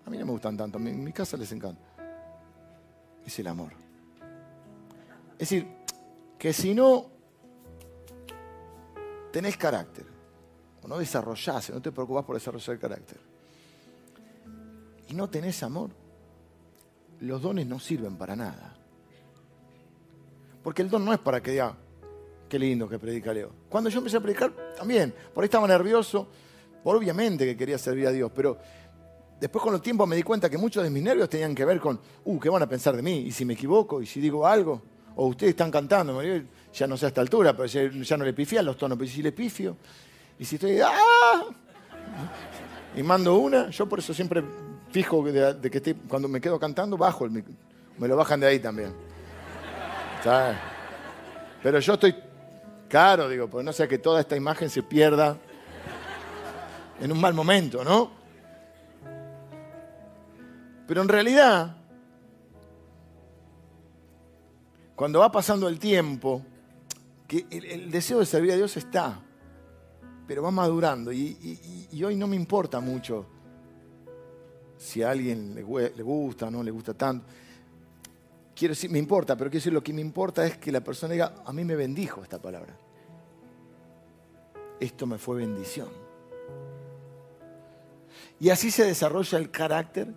[0.05, 1.81] A mí no me gustan tanto, en mi casa les encanta.
[3.25, 3.71] Es el amor.
[5.33, 5.67] Es decir,
[6.37, 7.07] que si no
[9.31, 10.14] tenés carácter,
[10.87, 13.17] no desarrollás, no te preocupás por desarrollar el carácter,
[15.07, 15.91] y no tenés amor,
[17.21, 18.75] los dones no sirven para nada.
[20.63, 21.77] Porque el don no es para que diga,
[22.49, 23.51] Qué lindo que predica Leo.
[23.69, 26.27] Cuando yo empecé a predicar, también, por ahí estaba nervioso,
[26.83, 28.57] obviamente que quería servir a Dios, pero
[29.39, 31.79] después con el tiempo me di cuenta que muchos de mis nervios tenían que ver
[31.79, 33.17] con, uh, ¿qué van a pensar de mí?
[33.19, 34.01] ¿Y si me equivoco?
[34.01, 34.81] ¿Y si digo algo?
[35.15, 38.65] O ustedes están cantando, ya no sé a esta altura, pero ya, no le pifian
[38.65, 39.77] los tonos, pero si le pifio,
[40.39, 41.43] y si estoy, ¡ah!
[42.95, 44.43] Y mando una, yo por eso siempre
[44.91, 47.43] fijo de, que cuando me quedo cantando, bajo el
[47.97, 48.93] me lo bajan de ahí también.
[51.61, 52.15] Pero yo estoy
[52.89, 55.37] Claro, digo, pues no sea que toda esta imagen se pierda
[57.01, 58.11] en un mal momento, ¿no?
[60.87, 61.75] Pero en realidad,
[64.95, 66.43] cuando va pasando el tiempo,
[67.27, 69.19] que el, deseo de servir a Dios está,
[70.27, 71.11] pero va madurando.
[71.11, 73.25] Y, hoy no me importa mucho
[74.77, 77.25] si a alguien le, le gusta o no le gusta tanto
[78.55, 81.13] quiero decir, me importa, pero quiero decir, lo que me importa es que la persona
[81.13, 82.75] diga, a mí me bendijo esta palabra.
[84.79, 85.89] Esto me fue bendición.
[88.39, 90.13] Y así se desarrolla el carácter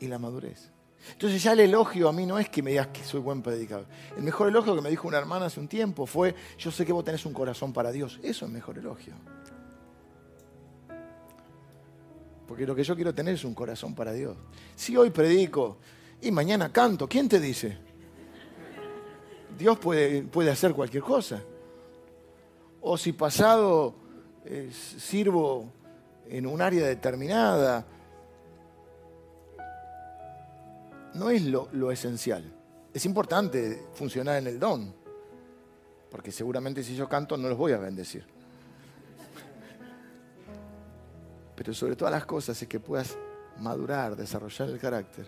[0.00, 0.70] y la madurez.
[1.12, 3.86] Entonces ya el elogio a mí no es que me digas que soy buen predicador.
[4.16, 6.92] El mejor elogio que me dijo una hermana hace un tiempo fue, yo sé que
[6.92, 8.20] vos tenés un corazón para Dios.
[8.22, 9.14] Eso es mejor elogio.
[12.52, 14.36] Porque lo que yo quiero tener es un corazón para Dios.
[14.76, 15.78] Si hoy predico
[16.20, 17.08] y mañana canto.
[17.08, 17.78] ¿Quién te dice?
[19.58, 21.42] Dios puede, puede hacer cualquier cosa.
[22.82, 23.94] O si pasado
[24.44, 25.72] eh, sirvo
[26.28, 27.86] en un área determinada,
[31.14, 32.44] no es lo, lo esencial.
[32.92, 34.94] Es importante funcionar en el don,
[36.10, 38.26] porque seguramente si yo canto no los voy a bendecir.
[41.54, 43.16] Pero sobre todas las cosas es que puedas
[43.58, 45.26] madurar, desarrollar el carácter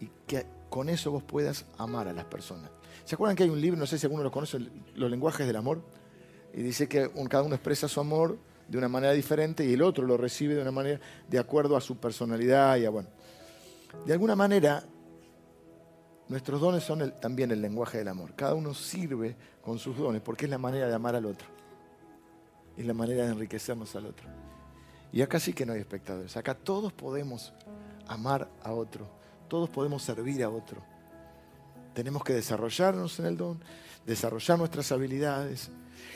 [0.00, 2.70] y que con eso vos puedas amar a las personas.
[3.04, 4.58] ¿Se acuerdan que hay un libro, no sé si alguno lo conoce,
[4.94, 5.82] Los lenguajes del amor?
[6.54, 8.38] Y dice que cada uno expresa su amor
[8.68, 11.80] de una manera diferente y el otro lo recibe de una manera de acuerdo a
[11.80, 13.08] su personalidad y a bueno.
[14.06, 14.84] De alguna manera,
[16.28, 18.34] nuestros dones son también el lenguaje del amor.
[18.36, 21.59] Cada uno sirve con sus dones porque es la manera de amar al otro.
[22.80, 24.26] Es la manera de enriquecernos al otro.
[25.12, 26.34] Y acá sí que no hay espectadores.
[26.38, 27.52] Acá todos podemos
[28.06, 29.06] amar a otro.
[29.48, 30.82] Todos podemos servir a otro.
[31.92, 33.62] Tenemos que desarrollarnos en el don,
[34.06, 35.70] desarrollar nuestras habilidades,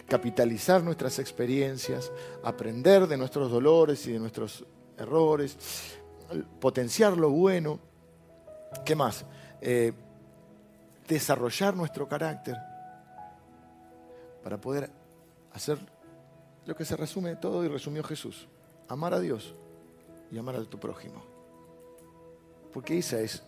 [0.09, 2.11] capitalizar nuestras experiencias,
[2.43, 4.65] aprender de nuestros dolores y de nuestros
[4.97, 5.59] errores,
[6.61, 7.79] potenciar lo bueno.
[8.87, 9.27] ¿Qué más?
[9.61, 9.93] Eh,
[11.07, 12.57] desarrollar nuestro carácter
[14.43, 14.91] para poder
[15.53, 15.79] hacer
[16.67, 18.49] lo que se resume todo y resumió Jesús.
[18.89, 19.55] Amar a Dios
[20.31, 21.23] y amar a tu prójimo.
[22.73, 23.43] Porque ese es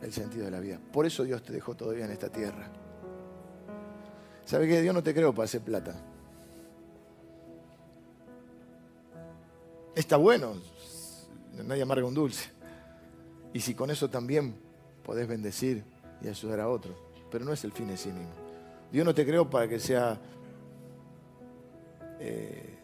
[0.00, 0.78] el sentido de la vida.
[0.92, 2.70] Por eso Dios te dejó todavía en esta tierra.
[4.44, 5.94] ¿Sabe que Dios no te creó para hacer plata?
[9.94, 10.54] Está bueno,
[11.66, 12.50] nadie amarga un dulce.
[13.52, 14.54] Y si con eso también
[15.02, 15.82] podés bendecir
[16.22, 16.94] y ayudar a otro.
[17.30, 18.32] Pero no es el fin en sí mismo.
[18.92, 20.18] Dios no te creó para que sea
[22.20, 22.78] eh,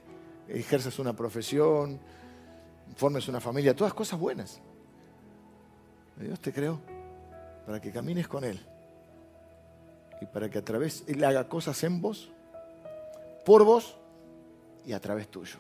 [0.48, 1.98] ejerzas una profesión,
[2.96, 4.60] formes una familia, todas cosas buenas.
[6.16, 6.80] Dios te creó
[7.66, 8.60] para que camines con Él
[10.20, 12.30] y para que a través Él haga cosas en vos,
[13.44, 13.96] por vos
[14.86, 15.58] y a través tuyo.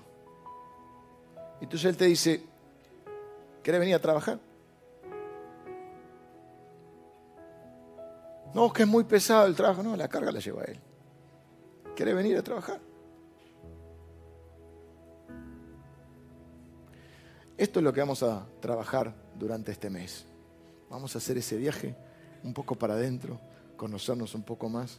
[1.60, 2.42] Entonces Él te dice,
[3.62, 4.38] ¿querés venir a trabajar?
[8.54, 9.82] No, que es muy pesado el trabajo.
[9.82, 10.78] No, la carga la lleva Él.
[11.96, 12.80] ¿Querés venir a trabajar?
[17.56, 20.24] Esto es lo que vamos a trabajar durante este mes.
[20.90, 21.94] Vamos a hacer ese viaje
[22.42, 23.38] un poco para adentro,
[23.76, 24.98] conocernos un poco más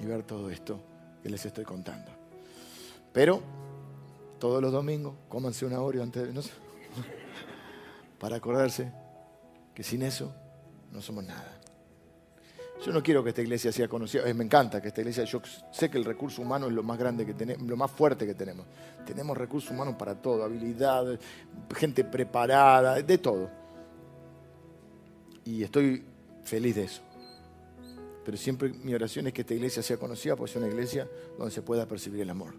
[0.00, 0.80] y ver todo esto
[1.22, 2.10] que les estoy contando.
[3.12, 3.42] Pero
[4.38, 6.40] todos los domingos, cómanse una Oreo antes de...
[8.20, 8.92] Para acordarse
[9.74, 10.32] que sin eso
[10.92, 11.58] no somos nada.
[12.84, 15.90] Yo no quiero que esta iglesia sea conocida, me encanta que esta iglesia, yo sé
[15.90, 18.66] que el recurso humano es lo más grande que tenemos, lo más fuerte que tenemos.
[19.04, 21.18] Tenemos recursos humanos para todo, habilidades,
[21.76, 23.50] gente preparada, de todo.
[25.44, 26.04] Y estoy
[26.44, 27.02] feliz de eso.
[28.24, 31.50] Pero siempre mi oración es que esta iglesia sea conocida porque sea una iglesia donde
[31.52, 32.54] se pueda percibir el amor.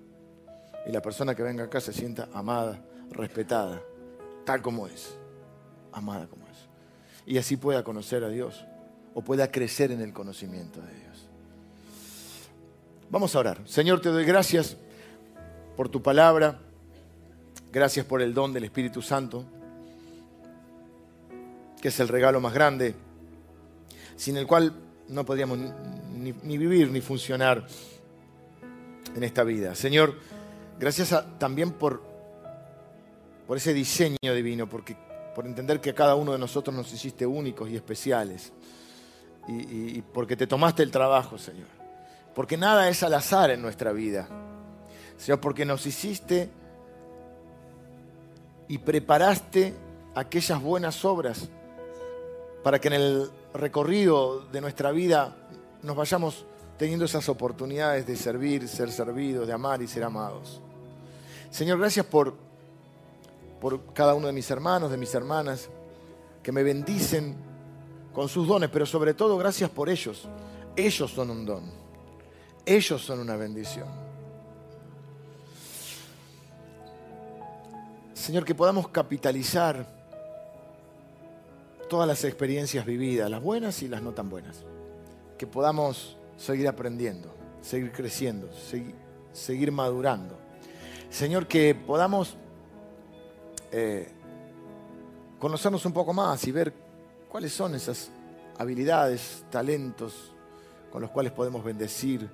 [0.86, 3.82] Y la persona que venga acá se sienta amada, respetada,
[4.46, 5.16] tal como es.
[5.94, 6.58] Amada como es.
[7.26, 8.66] Y así pueda conocer a Dios
[9.14, 11.28] o pueda crecer en el conocimiento de Dios.
[13.10, 13.62] Vamos a orar.
[13.66, 14.78] Señor, te doy gracias
[15.76, 16.60] por tu palabra.
[17.72, 19.46] Gracias por el don del Espíritu Santo,
[21.80, 22.96] que es el regalo más grande,
[24.16, 24.74] sin el cual
[25.08, 25.60] no podríamos
[26.14, 27.68] ni, vivir ni funcionar
[29.16, 29.76] en esta vida.
[29.76, 30.16] Señor,
[30.80, 32.02] gracias también por,
[33.46, 34.98] por ese diseño divino, porque,
[35.36, 38.52] por entender que a cada uno de nosotros nos hiciste únicos y especiales
[39.50, 41.68] y, porque te tomaste el trabajo, Señor.
[42.36, 44.28] Porque nada es al azar en nuestra vida.
[45.18, 46.50] Señor, porque nos hiciste
[48.68, 49.74] y preparaste
[50.16, 51.50] aquellas buenas obras
[52.64, 55.36] para que en el recorrido de nuestra vida
[55.82, 56.46] nos vayamos
[56.78, 60.62] teniendo esas oportunidades de servir, ser servidos, de amar y ser amados.
[61.50, 62.36] Señor, gracias por,
[63.60, 65.70] por cada uno de mis hermanos, de mis hermanas,
[66.44, 67.49] que me bendicen
[68.14, 70.28] con sus dones, pero sobre todo gracias por ellos.
[70.76, 71.64] Ellos son un don.
[72.66, 73.88] Ellos son una bendición.
[78.14, 79.86] Señor, que podamos capitalizar
[81.90, 84.64] todas las experiencias vividas, las buenas y las no tan buenas.
[85.38, 88.50] Que podamos seguir aprendiendo, seguir creciendo,
[89.34, 90.38] seguir, madurando.
[91.10, 92.36] Señor, que podamos
[93.72, 94.12] eh,
[95.40, 96.89] conocernos un poco más y ver
[97.30, 98.10] ¿Cuáles son esas
[98.58, 100.34] habilidades, talentos
[100.92, 102.28] con los cuales podemos bendecir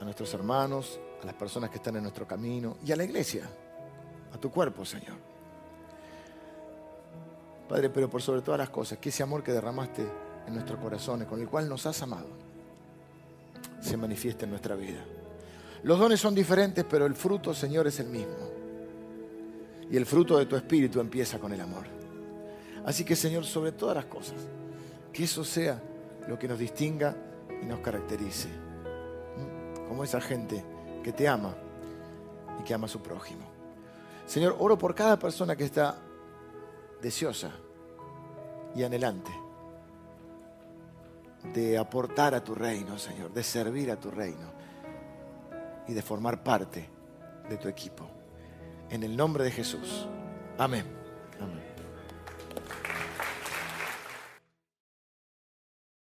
[0.00, 3.46] a nuestros hermanos, a las personas que están en nuestro camino y a la iglesia,
[4.32, 5.16] a tu cuerpo, Señor?
[7.68, 10.02] Padre, pero por sobre todas las cosas, que ese amor que derramaste
[10.46, 12.28] en nuestros corazones, con el cual nos has amado,
[13.80, 15.04] se manifieste en nuestra vida.
[15.82, 18.50] Los dones son diferentes, pero el fruto, Señor, es el mismo.
[19.90, 21.93] Y el fruto de tu espíritu empieza con el amor.
[22.84, 24.36] Así que, Señor, sobre todas las cosas,
[25.12, 25.80] que eso sea
[26.28, 27.16] lo que nos distinga
[27.62, 28.48] y nos caracterice.
[29.88, 30.64] Como esa gente
[31.02, 31.54] que te ama
[32.60, 33.44] y que ama a su prójimo.
[34.26, 35.96] Señor, oro por cada persona que está
[37.00, 37.50] deseosa
[38.74, 39.30] y anhelante
[41.52, 44.52] de aportar a tu reino, Señor, de servir a tu reino
[45.86, 46.88] y de formar parte
[47.48, 48.08] de tu equipo.
[48.88, 50.08] En el nombre de Jesús.
[50.58, 50.86] Amén.
[51.40, 51.63] Amén.